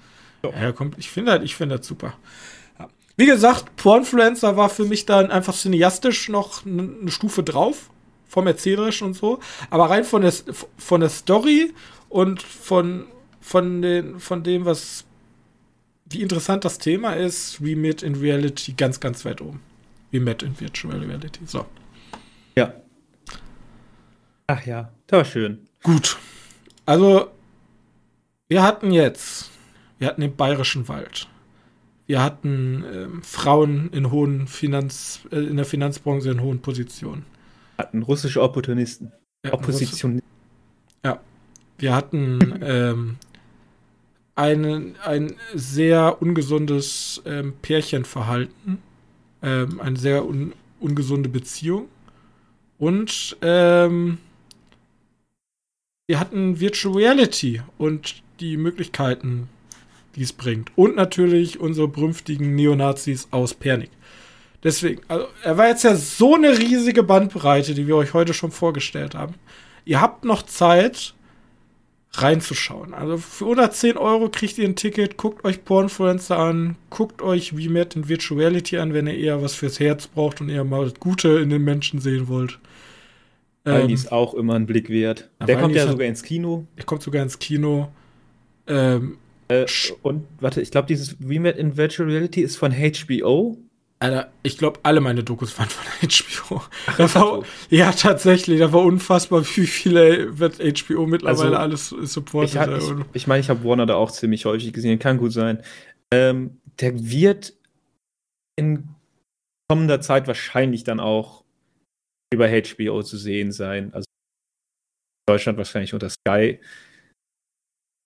[0.44, 0.50] Ja.
[0.62, 2.14] Ja, kommt, ich finde das, ich finde das super.
[3.18, 7.90] Wie gesagt, Pornfluencer war für mich dann einfach cineastisch noch eine Stufe drauf,
[8.28, 9.40] vom Erzählerischen und so.
[9.70, 10.32] Aber rein von der,
[10.76, 11.74] von der Story
[12.08, 13.06] und von,
[13.40, 15.04] von, den, von dem, was
[16.08, 19.62] wie interessant das Thema ist, wie mit in Reality ganz, ganz weit oben.
[20.12, 21.40] Wie Matt in Virtual Reality.
[21.44, 21.66] So.
[22.54, 22.72] ja.
[24.46, 25.66] Ach ja, das war schön.
[25.82, 26.18] Gut.
[26.86, 27.32] Also,
[28.46, 29.50] wir hatten jetzt,
[29.98, 31.28] wir hatten den Bayerischen Wald.
[32.08, 37.24] Wir hatten ähm, Frauen in hohen Finanz, äh, in der Finanzbranche in hohen Positionen.
[37.78, 39.12] Hatten russische Opportunisten.
[39.44, 40.20] Ja, Opposition.
[41.78, 43.16] Wir hatten ähm,
[44.34, 48.78] einen, ein sehr ungesundes ähm, Pärchenverhalten,
[49.42, 51.88] ähm, eine sehr un, ungesunde Beziehung
[52.78, 54.18] und ähm,
[56.08, 59.48] wir hatten Virtual Reality und die Möglichkeiten,
[60.16, 60.70] die es bringt.
[60.76, 63.90] Und natürlich unsere berühmtigen Neonazis aus Pernik.
[64.64, 68.50] Deswegen, also, er war jetzt ja so eine riesige Bandbreite, die wir euch heute schon
[68.50, 69.34] vorgestellt haben.
[69.84, 71.14] Ihr habt noch Zeit,
[72.12, 72.94] reinzuschauen.
[72.94, 77.96] Also für 110 Euro kriegt ihr ein Ticket, guckt euch Pornfluencer an, guckt euch VMAT
[77.96, 80.94] in Virtual Reality an, wenn ihr eher was fürs Herz braucht und eher mal das
[80.94, 82.58] Gute in den Menschen sehen wollt.
[83.64, 85.28] Aldi ist auch immer ein Blick wert.
[85.46, 86.66] Der kommt ja sogar ins Kino.
[86.76, 87.88] Der kommt sogar ins Kino.
[88.66, 89.66] Ähm, äh,
[90.02, 93.58] und warte, ich glaube, dieses Remake in Virtual Reality ist von HBO.
[94.00, 96.62] Alter, ich glaube, alle meine Dokus waren von HBO.
[96.86, 102.12] Ach, da war, ja, tatsächlich, da war unfassbar, wie viele wird HBO mittlerweile also, alles
[102.12, 102.54] supportet.
[102.54, 105.62] Ich, ich, ich meine, ich habe Warner da auch ziemlich häufig gesehen, kann gut sein.
[106.12, 107.54] Ähm, der wird
[108.56, 108.88] in
[109.68, 111.44] kommender Zeit wahrscheinlich dann auch
[112.32, 113.92] über HBO zu sehen sein.
[113.92, 116.60] Also in Deutschland wahrscheinlich unter Sky.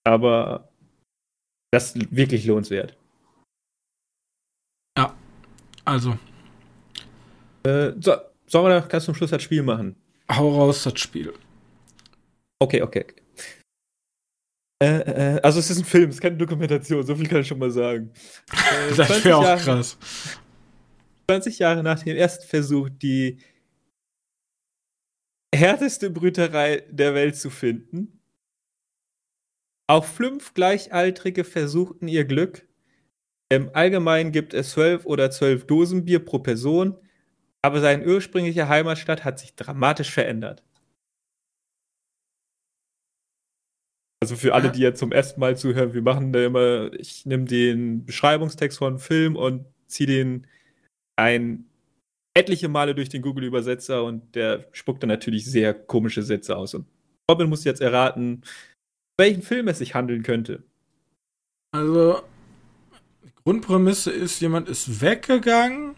[0.04, 0.71] Aber
[1.72, 2.96] das ist wirklich lohnenswert.
[4.96, 5.16] Ja,
[5.84, 6.18] also.
[7.64, 8.16] Äh, so,
[8.46, 9.96] sollen wir da ganz zum Schluss das Spiel machen?
[10.30, 11.32] Hau raus, das Spiel.
[12.60, 13.06] Okay, okay.
[14.82, 17.48] Äh, äh, also es ist ein Film, es ist keine Dokumentation, so viel kann ich
[17.48, 18.12] schon mal sagen.
[18.52, 19.96] Äh, das wäre auch Jahre, krass.
[21.30, 23.38] 20 Jahre nach dem ersten Versuch, die
[25.54, 28.21] härteste Brüterei der Welt zu finden.
[29.92, 32.66] Auch fünf Gleichaltrige versuchten ihr Glück.
[33.52, 36.96] Im Allgemeinen gibt es zwölf oder zwölf Dosen Bier pro Person,
[37.60, 40.64] aber seine ursprüngliche Heimatstadt hat sich dramatisch verändert.
[44.22, 47.44] Also für alle, die jetzt zum ersten Mal zuhören, wir machen da immer, ich nehme
[47.44, 50.46] den Beschreibungstext von Film und ziehe den
[51.16, 51.66] ein
[52.34, 56.72] etliche Male durch den Google-Übersetzer und der spuckt dann natürlich sehr komische Sätze aus.
[56.72, 56.86] Und
[57.30, 58.42] Robin muss jetzt erraten,
[59.18, 60.62] welchen Film es sich handeln könnte.
[61.72, 62.22] Also,
[63.24, 65.94] die Grundprämisse ist, jemand ist weggegangen,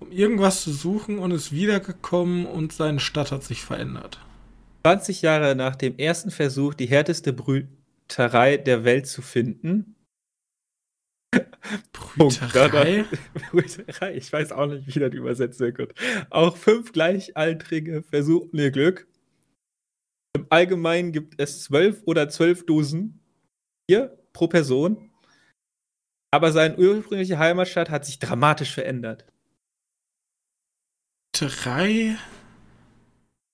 [0.00, 4.20] um irgendwas zu suchen und ist wiedergekommen und seine Stadt hat sich verändert.
[4.84, 9.94] 20 Jahre nach dem ersten Versuch, die härteste Brüterei der Welt zu finden,
[11.92, 13.04] Brüterei?
[13.50, 15.94] Brüterei, ich weiß auch nicht, wie das übersetzt wird.
[16.30, 19.06] Auch fünf Gleichaltrige versuchen ihr Glück.
[20.36, 23.20] Im Allgemeinen gibt es zwölf oder zwölf Dosen
[23.86, 25.10] Bier pro Person.
[26.32, 29.24] Aber seine ursprüngliche Heimatstadt hat sich dramatisch verändert.
[31.32, 32.16] Brüterei?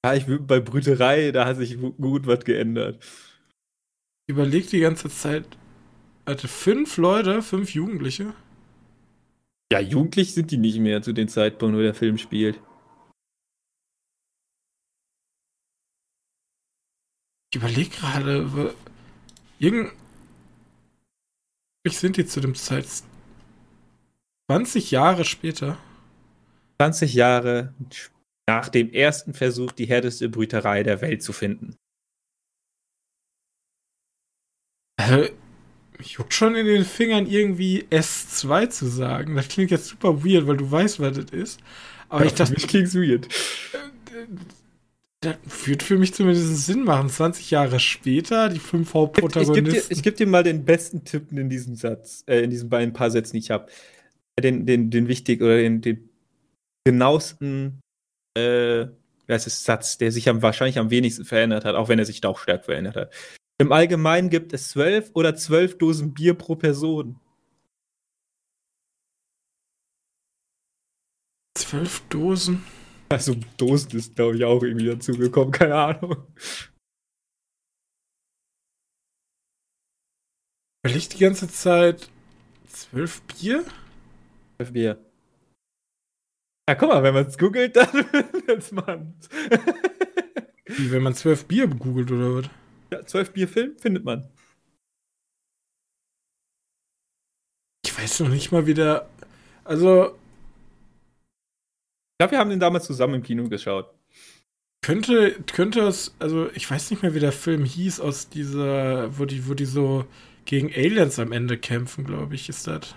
[0.05, 3.03] Ja, ich bin bei Brüterei, da hat sich gut was geändert.
[4.27, 5.45] Ich überleg die ganze Zeit,
[6.27, 8.33] hatte fünf Leute, fünf Jugendliche.
[9.73, 12.59] Ja, jugendlich sind die nicht mehr zu dem Zeitpunkt, wo der Film spielt.
[17.53, 18.75] Ich überlege gerade,
[19.59, 19.93] irgend.
[21.83, 22.87] Ich sind die zu dem Zeit
[24.51, 25.77] 20 Jahre später.
[26.81, 27.75] 20 Jahre
[28.49, 31.77] nach dem ersten Versuch, die härteste Brüterei der Welt zu finden.
[34.97, 35.33] Also,
[35.99, 39.35] mich juckt schon in den Fingern irgendwie S2 zu sagen.
[39.35, 41.61] Das klingt jetzt super weird, weil du weißt, was das ist.
[42.09, 42.53] Aber ja, ich dachte.
[42.53, 43.29] Mich klingt weird.
[45.23, 47.11] Das würde für mich zumindest Sinn machen.
[47.11, 49.67] 20 Jahre später, die fünf Hauptprotagonisten.
[49.67, 52.51] Ich, ich gebe dir, geb dir, mal den besten Tipp in diesem Satz, äh, in
[52.51, 53.67] diesen beiden paar Sätzen, die ich habe.
[54.41, 56.09] Den, den, den wichtig oder den, den
[56.85, 57.81] genauesten
[58.39, 58.87] äh,
[59.31, 62.21] das ist Satz, der sich am, wahrscheinlich am wenigsten verändert hat, auch wenn er sich
[62.21, 63.15] da auch stark verändert hat.
[63.59, 67.21] Im Allgemeinen gibt es zwölf oder zwölf Dosen Bier pro Person.
[71.57, 72.65] Zwölf Dosen?
[73.13, 76.17] Also Dosen ist, glaube ich, auch irgendwie dazu gekommen, keine Ahnung.
[80.83, 82.09] Weil ich die ganze Zeit
[82.69, 83.65] zwölf Bier?
[84.57, 85.05] Zwölf Bier.
[86.69, 89.15] Ja, guck mal, wenn man es googelt, dann findet man
[90.67, 92.51] Wie, wenn man zwölf Bier googelt oder was?
[92.93, 94.31] Ja, zwölf Bierfilm findet man.
[97.85, 99.09] Ich weiß noch nicht mal, wie der.
[99.65, 100.17] Also.
[102.21, 103.95] Ich glaube, wir haben den damals zusammen im Kino geschaut.
[104.83, 109.25] Könnte, könnte es, also ich weiß nicht mehr, wie der Film hieß, aus dieser, wo
[109.25, 110.05] die, wo die so
[110.45, 112.95] gegen Aliens am Ende kämpfen, glaube ich, ist das.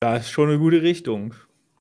[0.00, 1.32] Da ist schon eine gute Richtung.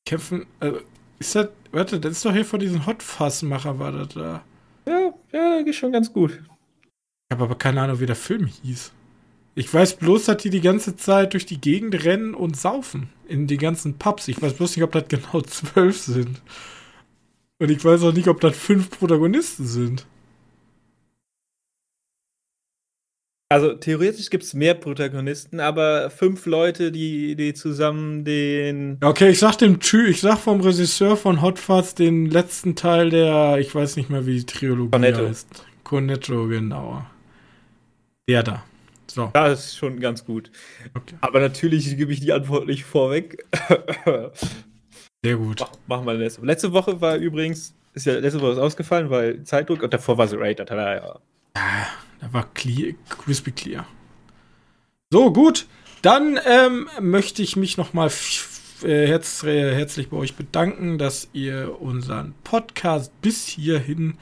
[0.05, 0.79] Kämpfen, also,
[1.19, 4.45] ist das, warte, das ist doch hier von diesen Hotfassmacher, war das da.
[4.85, 6.31] Ja, ja, geht schon ganz gut.
[6.31, 8.93] Ich habe aber keine Ahnung, wie der Film hieß.
[9.57, 13.09] Ich weiß bloß, dass die die ganze Zeit durch die Gegend rennen und saufen.
[13.27, 14.27] In die ganzen Pubs.
[14.27, 16.43] Ich weiß bloß nicht, ob das genau zwölf sind.
[17.57, 20.05] Und ich weiß auch nicht, ob das fünf Protagonisten sind.
[23.49, 28.99] Also theoretisch gibt es mehr Protagonisten, aber fünf Leute, die, die zusammen den.
[29.01, 33.09] Okay, ich sag dem Tü, ich sag vom Regisseur von Hot Fuzz den letzten Teil
[33.09, 35.25] der, ich weiß nicht mehr, wie die Trilogie Cornetto.
[35.25, 35.65] heißt.
[35.83, 37.03] Cornetto, genau.
[38.29, 38.63] Der da.
[39.09, 39.29] So.
[39.33, 40.51] Das ist schon ganz gut.
[40.93, 41.15] Okay.
[41.21, 43.45] Aber natürlich gebe ich die Antwort nicht vorweg.
[45.23, 45.59] Sehr gut.
[45.59, 46.37] Mach, machen wir das.
[46.39, 50.35] Letzte Woche war übrigens ist ja letzte Woche ausgefallen, weil Zeitdruck und davor war The
[50.35, 50.59] Raid.
[50.59, 51.19] Da, ja.
[51.55, 51.87] ja,
[52.21, 53.87] da war clear, crispy clear.
[55.11, 55.65] So, gut.
[56.03, 58.11] Dann ähm, möchte ich mich noch mal
[58.83, 64.17] äh, herz, äh, herzlich bei euch bedanken, dass ihr unseren Podcast bis hierhin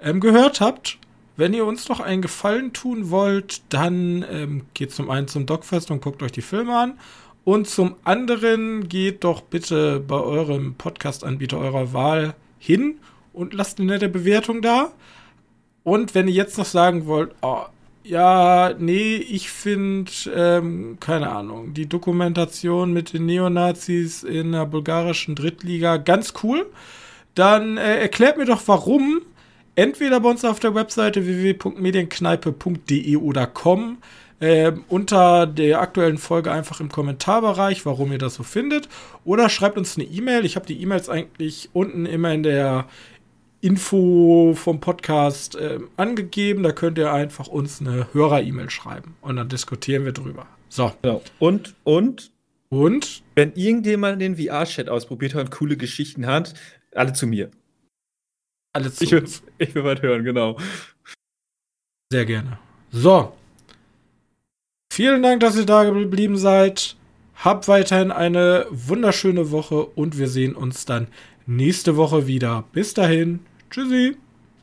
[0.00, 0.98] ähm, gehört habt.
[1.36, 5.90] Wenn ihr uns noch einen Gefallen tun wollt, dann ähm, geht zum einen zum Dogfest
[5.90, 6.98] und guckt euch die Filme an.
[7.44, 13.00] Und zum anderen geht doch bitte bei eurem Podcast-Anbieter eurer Wahl hin
[13.32, 14.92] und lasst eine nette Bewertung da.
[15.82, 17.64] Und wenn ihr jetzt noch sagen wollt, oh,
[18.04, 25.34] ja, nee, ich finde, ähm, keine Ahnung, die Dokumentation mit den Neonazis in der bulgarischen
[25.34, 26.66] Drittliga ganz cool,
[27.34, 29.22] dann äh, erklärt mir doch warum.
[29.74, 33.98] Entweder bei uns auf der Webseite www.medienkneipe.de oder com
[34.40, 38.88] äh, unter der aktuellen Folge einfach im Kommentarbereich, warum ihr das so findet.
[39.24, 40.44] Oder schreibt uns eine E-Mail.
[40.44, 42.86] Ich habe die E-Mails eigentlich unten immer in der
[43.62, 46.64] Info vom Podcast äh, angegeben.
[46.64, 50.46] Da könnt ihr einfach uns eine Hörer-E-Mail schreiben und dann diskutieren wir drüber.
[50.68, 50.92] So.
[51.00, 51.22] Genau.
[51.38, 52.32] Und, und,
[52.68, 53.22] und?
[53.36, 56.52] Wenn irgendjemand den VR-Chat ausprobiert hat und coole Geschichten hat,
[56.94, 57.50] alle zu mir.
[58.72, 60.56] Alle zu ich will, ich will was hören, genau.
[62.10, 62.58] Sehr gerne.
[62.90, 63.32] So.
[64.92, 66.96] Vielen Dank, dass ihr da geblieben seid.
[67.36, 71.08] Habt weiterhin eine wunderschöne Woche und wir sehen uns dann
[71.46, 72.64] nächste Woche wieder.
[72.72, 73.40] Bis dahin.
[73.70, 74.16] Tschüssi.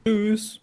[0.06, 0.62] Tschüss.